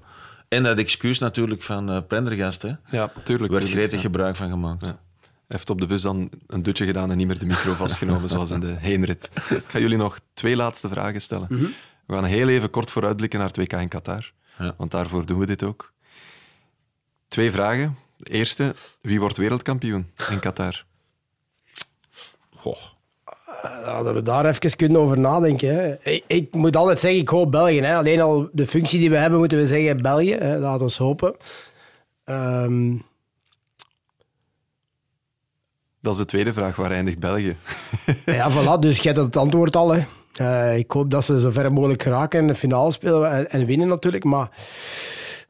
[0.54, 2.68] En dat excuus natuurlijk van eh Prendergast, hè.
[2.68, 3.28] Ja, tuurlijk.
[3.28, 4.00] Er werd tuurlijk, gretig ja.
[4.00, 4.86] gebruik van gemaakt.
[4.86, 4.98] Ja.
[5.20, 8.28] Hij heeft op de bus dan een dutje gedaan en niet meer de micro vastgenomen,
[8.28, 9.30] zoals in de heenrit.
[9.50, 11.74] Ik ga jullie nog twee laatste vragen stellen.
[12.06, 14.32] We gaan heel even kort vooruitblikken naar het WK in Qatar.
[14.58, 14.74] Ja.
[14.76, 15.92] Want daarvoor doen we dit ook.
[17.28, 17.98] Twee vragen.
[18.22, 20.84] Eerste, wie wordt wereldkampioen in Qatar?
[22.54, 22.93] Goh.
[23.64, 25.74] Ja, dat we daar even kunnen over nadenken.
[25.74, 25.94] Hè.
[26.10, 27.80] Ik, ik moet altijd zeggen, ik hoop België.
[27.80, 27.96] Hè.
[27.96, 30.34] Alleen al de functie die we hebben, moeten we zeggen België.
[30.34, 30.58] Hè.
[30.58, 31.34] Laat ons hopen.
[32.24, 32.96] Ehm,
[36.00, 36.76] Dat is de tweede vraag.
[36.76, 37.56] Waar eindigt België?
[38.26, 38.78] ja, voilà.
[38.80, 39.92] Dus jij hebt het antwoord al.
[39.92, 40.04] Hè.
[40.34, 43.66] Eh, ik hoop dat ze zo ver mogelijk geraken en de finale spelen en, en
[43.66, 44.24] winnen natuurlijk.
[44.24, 44.48] Maar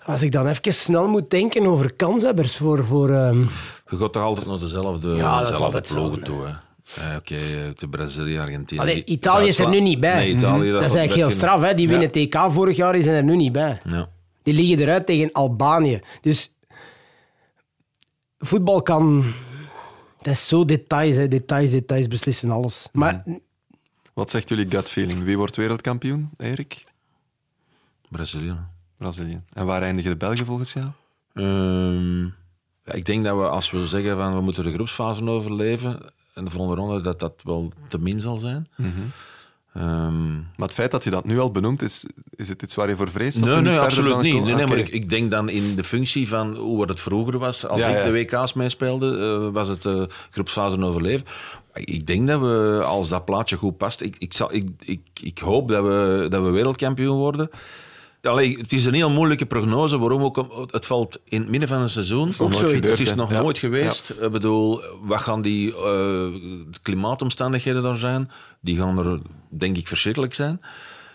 [0.04, 2.84] als ik dan even snel moet denken over kanshebbers voor...
[2.84, 3.40] voor ehm,
[3.88, 6.46] Je gaat toch altijd naar dezelfde, Ja, dat is dezelfde altijd ploegen toe.
[6.46, 6.52] Hè.
[6.84, 8.80] Eh, Oké, eh, de Brazilië, Argentinië.
[8.80, 10.14] Allee, Italië is er nu niet bij.
[10.14, 11.62] Nee, Italië, dat is eigenlijk heel straf.
[11.62, 11.74] Hè.
[11.74, 13.80] Die winnen TK vorig jaar, die zijn er nu niet bij.
[13.84, 14.08] Ja.
[14.42, 16.00] Die liggen eruit tegen Albanië.
[16.20, 16.52] Dus
[18.38, 19.24] voetbal kan...
[20.18, 21.28] Dat is zo details, hè.
[21.28, 22.88] details, details beslissen alles.
[22.92, 23.24] Maar
[24.12, 25.22] Wat zegt jullie gut feeling?
[25.22, 26.84] Wie wordt wereldkampioen, Erik?
[28.08, 28.56] Brazilië.
[28.96, 29.42] Brazilië.
[29.52, 30.86] En waar eindigen de Belgen volgens jou?
[31.34, 32.22] Ehm,
[32.84, 36.00] ja, ik denk dat we, als we zeggen van we moeten de groepsfase overleven,
[36.34, 38.68] en de volgende ronde, dat dat wel te min zal zijn.
[38.76, 38.90] Mhm.
[39.74, 42.88] Ehm, Maar het feit dat je dat nu al benoemt, is, is het iets waar
[42.88, 43.40] je voor vreest?
[43.44, 44.42] Nee, nee, absoluut dan niet.
[44.44, 47.66] Nee, nee, maar ik, ik denk dan in de functie van hoe het vroeger was.
[47.66, 48.04] Als Ja, ik ja.
[48.04, 51.26] de WK's meespeelde, eh, was het eh groepsfase overleven.
[51.74, 55.38] Ik denk dat we, als dat plaatje goed past, ik, ik, zal, ik, ik, ik
[55.38, 57.50] hoop dat we, dat we wereldkampioen worden.
[58.24, 59.98] Allee, het is een heel moeilijke prognose.
[59.98, 60.66] Waarom ook?
[60.70, 62.28] Het valt in het midden van een seizoen.
[62.28, 63.40] is nog nooit gebeurd, Het is nog Ja.
[63.42, 64.14] nooit geweest.
[64.20, 66.26] Ik bedoel, wat gaan die eh,
[66.82, 68.30] klimaatomstandigheden daar zijn?
[68.60, 70.60] Die gaan er, denk ik, verschrikkelijk zijn.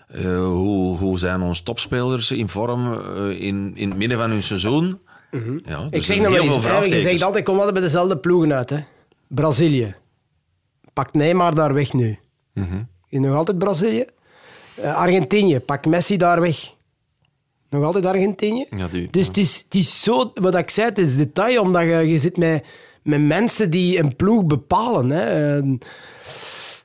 [0.08, 4.44] Eh, hoe, hoe zijn onze topspelers in vorm eh, in, in het midden van hun
[4.44, 5.00] seizoen?
[5.32, 5.56] Ja, Mhm.
[5.56, 5.64] ik
[6.04, 8.70] zijn zeg nog maar je zegt altijd, kom altijd bij dezelfde ploegen uit.
[8.70, 8.80] Hè.
[9.28, 9.96] Brazilië.
[10.94, 12.20] Pakt Neymar daar weg nu.
[13.10, 14.06] Is nog altijd Brazilië.
[14.84, 16.74] Argentinië, pak Messi daar weg.
[17.70, 18.66] Nog altijd Argentinië.
[18.76, 21.82] Ja, die- dus het, is, het is zo, wat ik zei, het is detail, omdat
[21.84, 22.66] je, je zit met,
[23.04, 25.10] met mensen die een ploeg bepalen.
[25.10, 25.62] Hè.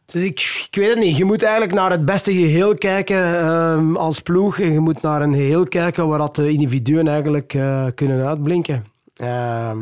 [0.06, 1.16] Dus ik, ik weet het niet.
[1.16, 4.58] Je moet eigenlijk naar het beste geheel kijken ehm, als ploeg.
[4.58, 8.84] En je moet naar een geheel kijken waar dat de individuen eigenlijk eh, kunnen uitblinken.
[9.16, 9.78] Ehm,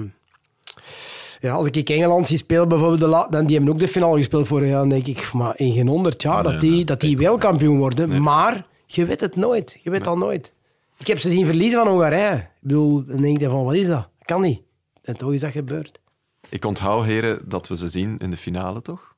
[1.41, 4.69] ja, als ik Engeland zie spelen, bijvoorbeeld, dan die hebben ook de finale gespeeld vorig
[4.69, 4.79] jaar.
[4.79, 8.23] Dan denk ik, maar in geen honderd jaar dat die, dat die wereldkampioen worden.
[8.23, 9.79] Maar je weet het nooit.
[9.83, 10.52] Je weet al nooit.
[11.03, 12.35] Ik heb ze zien verliezen van Hongarije.
[12.37, 14.09] Ik bedoel, dan denk je van, wat is dat?
[14.25, 14.61] Kan niet.
[15.03, 16.01] En toch is dat gebeurd.
[16.49, 19.11] Ik onthoud, heren, dat we ze zien in de finale, toch?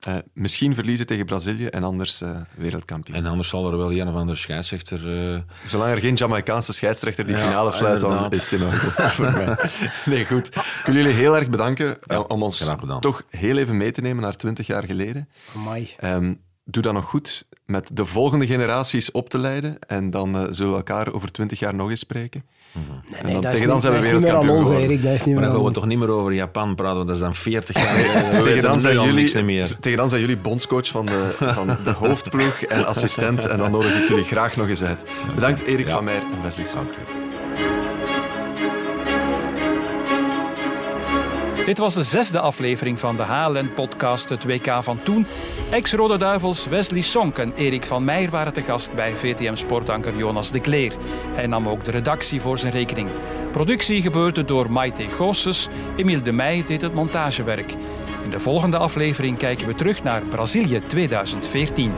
[0.00, 3.16] Eh, misschien verliezen tegen Brazilië en anders eh, wereldkampioen.
[3.16, 5.32] En anders zal er wel een of andere scheidsrechter...
[5.34, 8.32] eh, Zolang er geen Jamaicaanse scheidsrechter die Ja, finale fluit, dan inderdaad.
[8.32, 9.56] is het voor mij.
[10.04, 10.46] Nee, goed.
[10.56, 12.68] Ik wil jullie heel erg bedanken om ons
[13.00, 15.28] toch heel even mee te nemen naar twintig jaar geleden.
[15.56, 15.94] Amai.
[15.98, 16.34] Ehm,
[16.70, 20.70] doe dat nog goed met de volgende generaties op te leiden en dan eh, zullen
[20.70, 22.44] we elkaar over twintig jaar nog eens spreken.
[22.72, 22.84] Nee,
[23.20, 24.74] En nee, dan dat tegen is dan zijn we dat is niet meer aan wereldkampioen
[24.76, 24.84] ons.
[24.90, 25.02] Erik.
[25.02, 27.06] Dat is niet maar dan gaan aan we toch niet meer over Japan praten, want
[27.08, 29.76] dat is dan 40 jaar Tegen dan, zijn jullie, meer.
[29.80, 34.02] tegen dan zijn jullie bondscoach van de, van de hoofdploeg en assistent en dan nodig
[34.02, 35.04] ik jullie graag nog eens uit.
[35.34, 35.94] Bedankt Erik Ja.
[35.94, 36.90] van Meijer en Wesley Sonk.
[41.64, 45.26] Dit was de zesde aflevering van de HLN-podcast Het WK van Toen.
[45.70, 50.60] Ex-Rode Duivels Wesley Sonk en Erik van Meijer waren te gast bij VTM-sportanker Jonas de
[50.60, 50.92] Kleer.
[51.34, 53.08] Hij nam ook de redactie voor zijn rekening.
[53.52, 55.68] Productie gebeurde door Maite Goossens.
[55.96, 57.74] Emiel de Meij deed het montagewerk.
[58.24, 61.92] In de volgende aflevering kijken we terug naar Brazilië 2014.